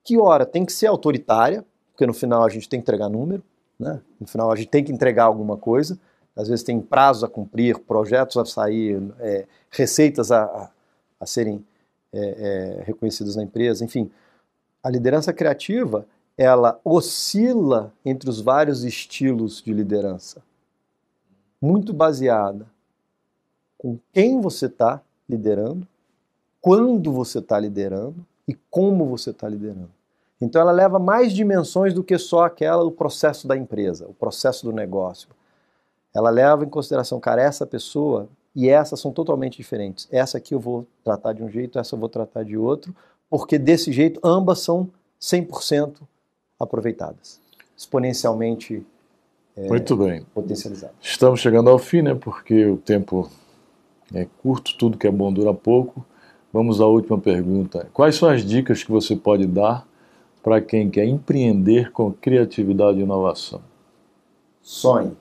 que 0.04 0.18
ora 0.18 0.44
tem 0.44 0.66
que 0.66 0.74
ser 0.74 0.88
autoritária, 0.88 1.64
porque 1.92 2.08
no 2.08 2.16
final 2.16 2.44
a 2.44 2.50
gente 2.50 2.68
tem 2.68 2.80
que 2.80 2.84
entregar 2.84 3.10
número, 3.10 3.44
né? 3.80 4.02
no 4.20 4.28
final 4.28 4.52
a 4.52 4.56
gente 4.56 4.70
tem 4.70 4.84
que 4.84 4.92
entregar 4.92 5.26
alguma 5.26 5.58
coisa, 5.58 6.00
às 6.36 6.48
vezes 6.48 6.64
tem 6.64 6.82
prazos 6.82 7.24
a 7.24 7.30
cumprir, 7.30 7.80
projetos 7.80 8.36
a 8.38 8.46
sair, 8.46 9.02
é, 9.20 9.46
receitas 9.70 10.32
a, 10.32 10.70
a, 11.20 11.26
serem 11.26 11.66
é, 12.12 12.20
é, 12.20 12.84
reconhecidas 12.84 13.36
na 13.36 13.44
empresa, 13.44 13.86
enfim. 13.86 14.12
A 14.84 14.90
liderança 14.90 15.32
criativa, 15.32 16.06
ela 16.38 16.80
oscila 16.84 17.94
entre 18.04 18.30
os 18.30 18.42
vários 18.42 18.84
estilos 18.84 19.62
de 19.62 19.74
liderança, 19.74 20.44
muito 21.62 21.94
baseada 21.94 22.68
com 23.78 23.98
quem 24.12 24.42
você 24.42 24.66
está 24.66 25.02
liderando, 25.28 25.88
quando 26.60 27.12
você 27.12 27.40
está 27.40 27.60
liderando 27.60 28.26
e 28.48 28.54
como 28.70 29.06
você 29.06 29.30
está 29.30 29.48
liderando. 29.48 29.95
Então 30.46 30.62
ela 30.62 30.72
leva 30.72 31.00
mais 31.00 31.34
dimensões 31.34 31.94
do 31.94 32.04
que 32.04 32.18
só 32.18 32.46
aquela 32.46 32.84
do 32.84 32.92
processo 32.92 33.48
da 33.48 33.58
empresa, 33.58 34.08
o 34.08 34.14
processo 34.14 34.64
do 34.64 34.72
negócio. 34.72 35.28
Ela 36.14 36.30
leva 36.30 36.64
em 36.64 36.70
consideração, 36.70 37.20
cara, 37.20 37.42
essa 37.42 37.66
pessoa 37.66 38.30
e 38.56 38.70
essas 38.70 39.00
são 39.00 39.12
totalmente 39.12 39.58
diferentes. 39.58 40.08
Essa 40.12 40.38
aqui 40.38 40.54
eu 40.54 40.60
vou 40.60 40.88
tratar 41.04 41.34
de 41.34 41.44
um 41.44 41.50
jeito, 41.50 41.80
essa 41.80 41.96
eu 41.96 42.00
vou 42.00 42.08
tratar 42.08 42.44
de 42.44 42.56
outro, 42.56 42.96
porque 43.30 43.58
desse 43.58 43.92
jeito 43.92 44.20
ambas 44.24 44.60
são 44.60 44.90
100% 45.20 45.96
aproveitadas, 46.60 47.42
exponencialmente 47.76 48.86
é, 49.58 49.68
Muito 49.68 49.98
bem. 49.98 50.26
potencializadas. 50.34 50.96
Estamos 51.02 51.40
chegando 51.40 51.70
ao 51.70 51.80
fim, 51.80 52.02
né? 52.02 52.14
Porque 52.14 52.66
o 52.66 52.78
tempo 52.78 53.30
é 54.14 54.28
curto, 54.44 54.78
tudo 54.78 54.98
que 54.98 55.08
é 55.08 55.12
bom 55.12 55.34
dura 55.34 55.54
pouco. 55.54 56.06
Vamos 56.54 56.80
à 56.80 56.86
última 56.86 57.18
pergunta. 57.18 57.90
Quais 57.94 58.16
são 58.16 58.30
as 58.30 58.46
dicas 58.46 58.84
que 58.84 58.92
você 58.92 59.16
pode 59.16 59.46
dar 59.48 59.86
para 60.46 60.62
quem 60.62 60.92
quer 60.92 61.06
empreender 61.06 61.92
com 61.92 62.14
criatividade 62.14 63.00
e 63.00 63.02
inovação? 63.02 63.62
Sonhe. 64.62 65.18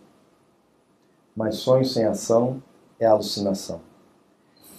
Mas 1.35 1.55
sonho 1.57 1.83
sem 1.87 2.05
ação 2.05 2.63
é 3.01 3.07
alucinação. 3.07 3.81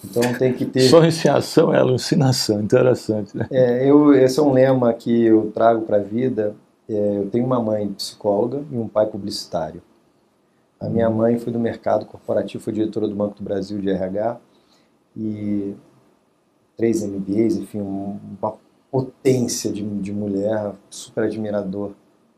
Então 0.03 0.21
tem 0.37 0.53
que 0.53 0.63
ter. 0.63 0.81
Sonho 0.81 1.11
sem 1.11 1.31
ação 1.31 1.73
é 1.73 1.79
alucinação, 1.79 2.61
interessante. 2.61 3.35
Né? 3.35 3.47
É, 3.49 3.89
eu, 3.89 4.13
esse 4.13 4.39
é 4.39 4.43
um 4.43 4.53
lema 4.53 4.93
que 4.93 5.23
eu 5.23 5.51
trago 5.51 5.81
para 5.81 5.97
a 5.97 6.03
vida. 6.03 6.55
É, 6.87 7.17
eu 7.17 7.27
tenho 7.31 7.43
uma 7.43 7.59
mãe 7.59 7.91
psicóloga 7.93 8.63
e 8.71 8.77
um 8.77 8.87
pai 8.87 9.07
publicitário. 9.07 9.81
A 10.79 10.87
minha 10.87 11.09
mãe 11.09 11.39
foi 11.39 11.51
do 11.51 11.59
mercado 11.59 12.05
corporativo, 12.05 12.63
foi 12.63 12.71
diretora 12.71 13.07
do 13.07 13.15
Banco 13.15 13.35
do 13.35 13.43
Brasil 13.43 13.79
de 13.81 13.89
RH 13.89 14.37
e 15.17 15.73
três 16.77 17.01
MBAs, 17.01 17.55
enfim, 17.55 17.81
uma 17.81 18.19
potência 18.91 19.71
de, 19.71 19.83
de 19.99 20.13
mulher, 20.13 20.73
super 20.89 21.25
admirador 21.25 21.91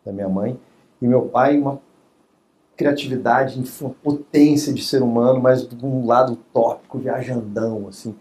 da 0.05 0.11
minha 0.11 0.29
mãe. 0.29 0.59
E 1.01 1.07
meu 1.07 1.23
pai, 1.23 1.57
uma 1.57 1.79
criatividade, 2.75 3.61
uma 3.81 3.89
potência 4.03 4.73
de 4.73 4.83
ser 4.83 5.01
humano, 5.01 5.41
mas 5.41 5.67
de 5.67 5.85
um 5.85 6.05
lado 6.05 6.33
utópico, 6.33 6.99
viajandão, 6.99 7.87
assim. 7.87 8.15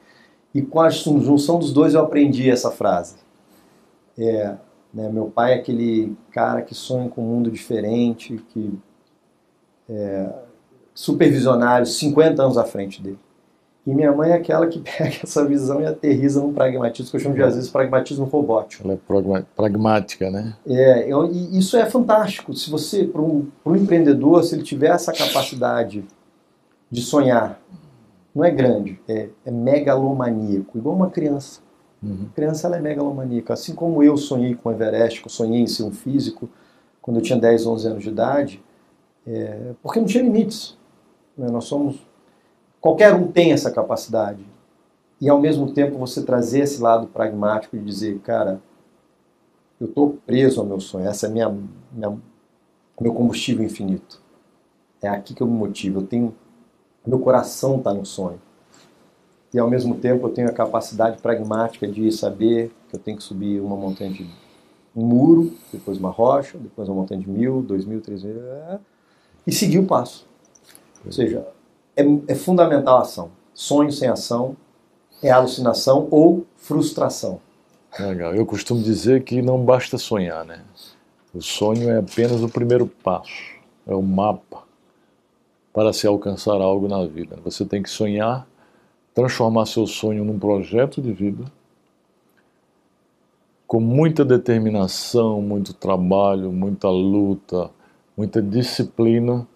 E 0.55 0.63
com 0.63 0.81
a 0.81 0.89
junção 0.89 1.59
dos 1.59 1.73
dois 1.73 1.95
eu 1.95 2.01
aprendi 2.01 2.51
essa 2.51 2.71
frase. 2.71 3.17
É, 4.19 4.57
né, 4.93 5.11
meu 5.11 5.27
pai 5.27 5.53
é 5.53 5.57
aquele 5.57 6.17
cara 6.31 6.63
que 6.63 6.75
sonha 6.75 7.11
com 7.11 7.23
um 7.23 7.27
mundo 7.27 7.51
diferente, 7.51 8.43
que 8.49 8.73
é 9.89 10.33
supervisionário, 10.95 11.87
50 11.87 12.43
anos 12.43 12.57
à 12.57 12.65
frente 12.65 13.03
dele. 13.03 13.19
E 13.87 13.95
minha 13.95 14.13
mãe 14.13 14.31
é 14.31 14.35
aquela 14.35 14.67
que 14.67 14.81
pega 14.99 15.21
essa 15.23 15.45
visão 15.47 15.81
e 15.81 15.87
aterriza 15.87 16.41
num 16.41 16.53
pragmatismo, 16.53 17.11
que 17.11 17.17
eu 17.17 17.21
chamo 17.21 17.35
de, 17.37 17.43
às 17.43 17.55
vezes, 17.55 17.71
pragmatismo 17.71 18.25
robótico. 18.25 18.83
Ela 18.85 18.95
é 19.39 19.45
pragmática, 19.55 20.31
né? 20.31 20.57
É, 20.67 21.11
eu, 21.11 21.31
e 21.33 21.57
isso 21.57 21.77
é 21.77 21.87
fantástico. 21.87 22.53
Se 22.53 22.69
você, 22.69 23.05
para 23.05 23.23
um, 23.23 23.47
um 23.65 23.77
empreendedor, 23.77 24.43
se 24.43 24.57
ele 24.57 24.65
tiver 24.65 24.89
essa 24.89 25.13
capacidade 25.13 26.05
de 26.91 27.01
sonhar, 27.01 27.61
não 28.35 28.45
é 28.45 28.51
grande, 28.51 29.01
é, 29.09 29.29
é 29.45 29.51
megalomaníaco, 29.51 30.77
igual 30.77 30.97
uma 30.97 31.09
criança. 31.09 31.61
Uhum. 32.03 32.27
A 32.31 32.35
criança 32.35 32.67
ela 32.67 32.77
é 32.77 32.81
megalomaníaca. 32.81 33.55
Assim 33.55 33.75
como 33.75 34.03
eu 34.03 34.17
sonhei 34.17 34.55
com 34.55 34.69
o 34.69 34.73
Everest, 34.73 35.21
que 35.21 35.27
eu 35.27 35.31
sonhei 35.31 35.61
em 35.61 35.67
ser 35.67 35.85
um 35.85 35.93
físico 35.93 36.49
quando 37.01 37.19
eu 37.19 37.23
tinha 37.23 37.39
10, 37.39 37.67
11 37.67 37.89
anos 37.89 38.03
de 38.03 38.11
idade, 38.11 38.63
é, 39.27 39.73
porque 39.81 40.01
não 40.01 40.07
tinha 40.07 40.25
limites. 40.25 40.77
Né? 41.39 41.49
Nós 41.51 41.65
somos 41.65 42.06
Qualquer 42.81 43.15
um 43.15 43.31
tem 43.31 43.53
essa 43.53 43.71
capacidade. 43.71 44.45
E 45.21 45.29
ao 45.29 45.41
mesmo 45.41 45.73
tempo 45.73 45.99
você 45.99 46.23
trazer 46.23 46.61
esse 46.61 46.81
lado 46.81 47.07
pragmático 47.07 47.77
de 47.77 47.85
dizer, 47.85 48.19
cara, 48.21 48.61
eu 49.81 49.87
estou 49.87 50.19
preso 50.27 50.61
ao 50.61 50.67
meu 50.67 50.81
sonho, 50.81 51.09
essa 51.09 51.27
é 51.27 51.31
minha, 51.31 51.49
minha 51.93 52.19
meu 53.01 53.13
combustível 53.13 53.65
infinito. 53.65 54.21
É 55.03 55.09
aqui 55.09 55.35
que 55.35 55.43
eu 55.43 55.47
me 55.47 55.57
motivo, 55.57 56.01
eu 56.01 56.07
tenho 56.07 56.35
meu 57.07 57.21
coração 57.21 57.77
está 57.77 57.95
no 57.95 58.05
sonho. 58.05 58.41
E 59.55 59.59
ao 59.59 59.71
mesmo 59.71 59.95
tempo 59.95 60.27
eu 60.27 60.33
tenho 60.33 60.49
a 60.49 60.53
capacidade 60.53 61.23
pragmática 61.23 61.87
de 61.87 62.11
saber 62.11 62.73
que 62.89 62.97
eu 62.97 63.01
tenho 63.01 63.17
que 63.17 63.23
subir 63.23 63.61
uma 63.61 63.77
montanha 63.77 64.11
de 64.11 64.29
um 64.95 65.05
muro, 65.05 65.53
depois 65.73 65.99
uma 65.99 66.11
rocha, 66.11 66.59
depois 66.59 66.89
uma 66.89 67.01
montanha 67.01 67.21
de 67.21 67.29
mil, 67.29 67.63
dois 67.63 67.85
mil, 67.85 68.01
três 68.01 68.25
mil, 68.25 68.35
e 69.47 69.53
seguir 69.53 69.79
o 69.79 69.87
passo. 69.87 70.27
Ou 71.05 71.13
seja, 71.13 71.47
é, 71.97 72.05
é 72.29 72.35
fundamental 72.35 72.99
a 72.99 73.03
ação. 73.03 73.31
Sonho 73.55 73.91
sem 73.91 74.09
ação 74.09 74.57
é 75.23 75.31
alucinação 75.31 76.07
ou 76.11 76.47
frustração. 76.57 77.41
Legal. 77.99 78.35
Eu 78.35 78.45
costumo 78.45 78.83
dizer 78.83 79.25
que 79.25 79.41
não 79.41 79.65
basta 79.65 79.97
sonhar, 79.97 80.45
né? 80.45 80.63
O 81.33 81.41
sonho 81.41 81.89
é 81.91 81.99
apenas 81.99 82.43
o 82.43 82.49
primeiro 82.49 82.87
passo, 82.87 83.43
é 83.87 83.95
o 83.95 84.03
mapa 84.03 84.65
para 85.73 85.93
se 85.93 86.07
alcançar 86.07 86.61
algo 86.61 86.89
na 86.89 87.05
vida. 87.07 87.39
Você 87.45 87.65
tem 87.65 87.83
que 87.83 87.91
sonhar, 87.91 88.47
transformar 89.15 89.67
seu 89.67 89.87
sonho 89.87 90.25
num 90.25 90.39
projeto 90.39 91.01
de 91.01 91.13
vida, 91.13 91.45
com 93.67 93.81
muita 93.81 94.25
determinação, 94.25 95.43
muito 95.43 95.75
trabalho, 95.75 96.53
muita 96.53 96.89
luta, 96.89 97.71
muita 98.17 98.41
disciplina 98.41 99.47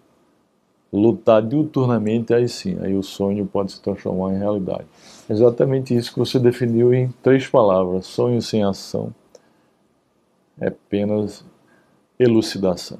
lutar 0.91 1.41
diuturnamente, 1.41 2.33
aí 2.33 2.47
sim, 2.49 2.77
aí 2.81 2.95
o 2.95 3.03
sonho 3.03 3.45
pode 3.45 3.71
se 3.71 3.81
transformar 3.81 4.33
em 4.33 4.39
realidade. 4.39 4.85
Exatamente 5.29 5.95
isso 5.95 6.11
que 6.11 6.19
você 6.19 6.37
definiu 6.37 6.93
em 6.93 7.09
três 7.23 7.47
palavras: 7.47 8.05
sonho 8.05 8.41
sem 8.41 8.63
ação 8.63 9.13
é 10.59 10.67
apenas 10.67 11.45
elucidação. 12.19 12.99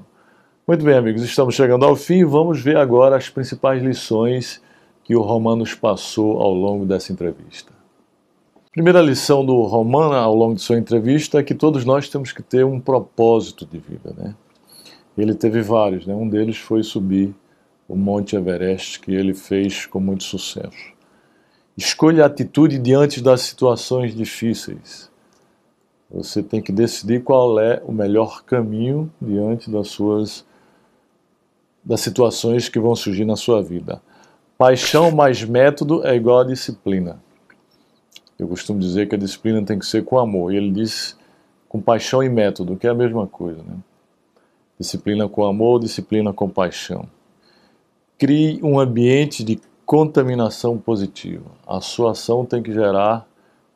Muito 0.68 0.86
bem, 0.86 0.96
amigos, 0.96 1.22
estamos 1.24 1.54
chegando 1.54 1.86
ao 1.86 1.96
fim. 1.96 2.24
Vamos 2.24 2.62
ver 2.62 2.78
agora 2.78 3.18
as 3.18 3.30
principais 3.30 3.84
lições 3.84 4.62
que 5.04 5.16
o 5.16 5.22
Romanos 5.22 5.74
passou 5.74 6.40
ao 6.40 6.54
longo 6.54 6.86
dessa 6.86 7.12
entrevista. 7.12 7.74
Primeira 8.72 9.02
lição 9.02 9.46
do 9.46 9.64
Romano 9.64 10.14
ao 10.14 10.34
longo 10.34 10.56
de 10.56 10.62
sua 10.62 10.78
entrevista 10.78 11.40
é 11.40 11.44
que 11.44 11.54
todos 11.54 11.84
nós 11.84 12.08
temos 12.08 12.32
que 12.32 12.42
ter 12.42 12.64
um 12.64 12.80
propósito 12.80 13.66
de 13.66 13.78
vida, 13.78 14.14
né? 14.18 14.34
Ele 15.18 15.36
teve 15.36 15.62
vários, 15.62 16.08
né? 16.08 16.16
Um 16.16 16.30
deles 16.30 16.58
foi 16.58 16.82
subir 16.82 17.36
o 17.92 17.98
Monte 17.98 18.38
Everest, 18.38 19.02
que 19.02 19.14
ele 19.14 19.34
fez 19.34 19.86
com 19.86 20.00
muito 20.00 20.24
sucesso. 20.24 20.94
Escolha 21.76 22.24
a 22.24 22.28
atitude 22.28 22.80
diante 22.80 23.22
das 23.22 23.42
situações 23.42 24.16
difíceis. 24.16 25.12
Você 26.10 26.42
tem 26.42 26.62
que 26.62 26.72
decidir 26.72 27.22
qual 27.22 27.60
é 27.60 27.82
o 27.86 27.92
melhor 27.92 28.44
caminho 28.44 29.12
diante 29.22 29.70
das 29.70 29.90
suas 29.90 30.46
das 31.84 32.00
situações 32.00 32.70
que 32.70 32.80
vão 32.80 32.96
surgir 32.96 33.26
na 33.26 33.36
sua 33.36 33.62
vida. 33.62 34.02
Paixão 34.58 35.12
mais 35.12 35.44
método 35.44 36.06
é 36.06 36.16
igual 36.16 36.40
a 36.40 36.46
disciplina. 36.46 37.22
Eu 38.40 38.48
costumo 38.48 38.80
dizer 38.80 39.10
que 39.10 39.16
a 39.16 39.18
disciplina 39.18 39.66
tem 39.66 39.78
que 39.78 39.86
ser 39.86 40.06
com 40.06 40.18
amor. 40.18 40.54
E 40.54 40.58
ele 40.58 40.72
diz 40.72 41.18
com 41.68 41.82
paixão 41.82 42.24
e 42.24 42.30
método, 42.30 42.78
que 42.78 42.88
é 42.88 42.90
a 42.92 42.94
mesma 42.94 43.28
coisa. 43.28 43.62
Né? 43.64 43.76
Disciplina 44.80 45.28
com 45.28 45.44
amor, 45.44 45.80
disciplina 45.80 46.32
com 46.32 46.48
paixão. 46.48 47.10
Crie 48.22 48.60
um 48.62 48.80
ambiente 48.80 49.44
de 49.44 49.60
contaminação 49.84 50.78
positiva. 50.78 51.50
A 51.66 51.82
sua 51.82 52.12
ação 52.12 52.46
tem 52.46 52.62
que 52.62 52.72
gerar 52.72 53.28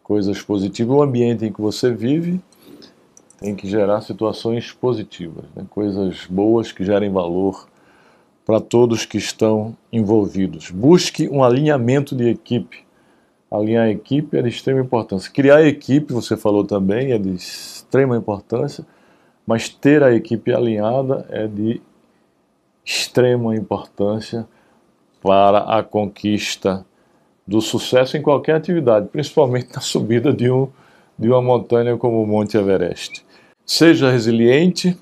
coisas 0.04 0.40
positivas. 0.40 0.96
O 0.96 1.02
ambiente 1.02 1.46
em 1.46 1.52
que 1.52 1.60
você 1.60 1.92
vive 1.92 2.40
tem 3.40 3.56
que 3.56 3.68
gerar 3.68 4.02
situações 4.02 4.72
positivas, 4.72 5.46
né? 5.56 5.66
coisas 5.68 6.28
boas 6.30 6.72
que 6.72 6.86
gerem 6.86 7.12
valor 7.12 7.68
para 8.46 8.62
todos 8.62 9.04
que 9.04 9.18
estão 9.18 9.76
envolvidos. 9.92 10.70
Busque 10.70 11.28
um 11.28 11.44
alinhamento 11.44 12.16
de 12.16 12.30
equipe. 12.30 12.86
Alinhar 13.50 13.86
a 13.86 13.90
equipe 13.90 14.38
é 14.38 14.44
de 14.44 14.50
extrema 14.50 14.80
importância. 14.80 15.32
Criar 15.32 15.56
a 15.56 15.68
equipe, 15.68 16.14
você 16.14 16.38
falou 16.38 16.64
também, 16.64 17.14
é 17.14 17.18
de 17.18 17.34
extrema 17.34 18.16
importância, 18.16 18.86
mas 19.48 19.70
ter 19.70 20.04
a 20.04 20.14
equipe 20.14 20.54
alinhada 20.54 21.26
é 21.32 21.48
de 21.48 21.82
extrema 22.86 23.56
importância 23.56 24.48
para 25.22 25.60
a 25.60 25.84
conquista 25.84 26.86
do 27.48 27.60
sucesso 27.60 28.16
em 28.16 28.22
qualquer 28.22 28.56
atividade, 28.56 29.08
principalmente 29.08 29.74
na 29.74 29.82
subida 29.82 30.32
de, 30.32 30.50
um, 30.52 30.68
de 31.18 31.30
uma 31.30 31.42
montanha 31.42 31.98
como 31.98 32.22
o 32.22 32.28
Monte 32.28 32.58
Everest. 32.58 33.26
Seja 33.66 34.12
resiliente, 34.12 34.98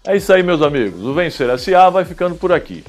É 0.07 0.15
isso 0.15 0.31
aí, 0.31 0.41
meus 0.41 0.61
amigos. 0.61 1.03
O 1.03 1.13
Vencer 1.13 1.59
SA 1.59 1.89
vai 1.89 2.05
ficando 2.05 2.35
por 2.35 2.53
aqui. 2.53 2.81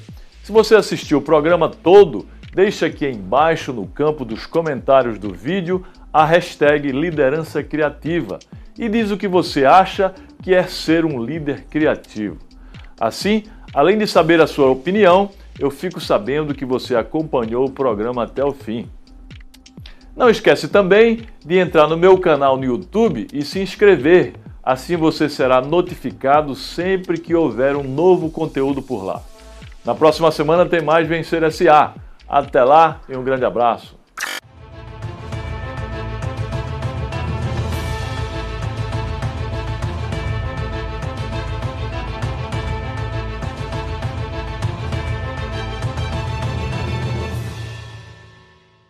Se 0.44 0.52
você 0.52 0.76
assistiu 0.76 1.18
o 1.18 1.22
programa 1.22 1.68
todo, 1.68 2.28
deixe 2.54 2.84
aqui 2.84 3.08
embaixo 3.08 3.72
no 3.72 3.88
campo 3.88 4.24
dos 4.24 4.46
comentários 4.46 5.18
do 5.18 5.34
vídeo 5.34 5.84
a 6.12 6.24
hashtag 6.24 6.90
liderança 6.90 7.62
criativa 7.62 8.38
e 8.78 8.88
diz 8.88 9.10
o 9.10 9.16
que 9.16 9.28
você 9.28 9.64
acha 9.64 10.14
que 10.42 10.54
é 10.54 10.62
ser 10.64 11.04
um 11.04 11.22
líder 11.22 11.64
criativo. 11.70 12.38
Assim, 12.98 13.44
além 13.72 13.98
de 13.98 14.06
saber 14.06 14.40
a 14.40 14.46
sua 14.46 14.70
opinião, 14.70 15.30
eu 15.58 15.70
fico 15.70 16.00
sabendo 16.00 16.54
que 16.54 16.64
você 16.64 16.96
acompanhou 16.96 17.66
o 17.66 17.70
programa 17.70 18.24
até 18.24 18.44
o 18.44 18.52
fim. 18.52 18.88
Não 20.16 20.28
esquece 20.28 20.68
também 20.68 21.26
de 21.44 21.58
entrar 21.58 21.86
no 21.86 21.96
meu 21.96 22.18
canal 22.18 22.56
no 22.56 22.64
YouTube 22.64 23.26
e 23.32 23.42
se 23.44 23.60
inscrever. 23.60 24.34
Assim 24.62 24.96
você 24.96 25.28
será 25.28 25.60
notificado 25.60 26.54
sempre 26.54 27.18
que 27.18 27.34
houver 27.34 27.76
um 27.76 27.84
novo 27.84 28.30
conteúdo 28.30 28.82
por 28.82 29.04
lá. 29.04 29.22
Na 29.84 29.94
próxima 29.94 30.30
semana 30.30 30.66
tem 30.66 30.82
mais 30.82 31.06
Vencer 31.06 31.50
SA. 31.52 31.94
Até 32.28 32.62
lá 32.62 33.00
e 33.08 33.16
um 33.16 33.24
grande 33.24 33.44
abraço. 33.44 33.99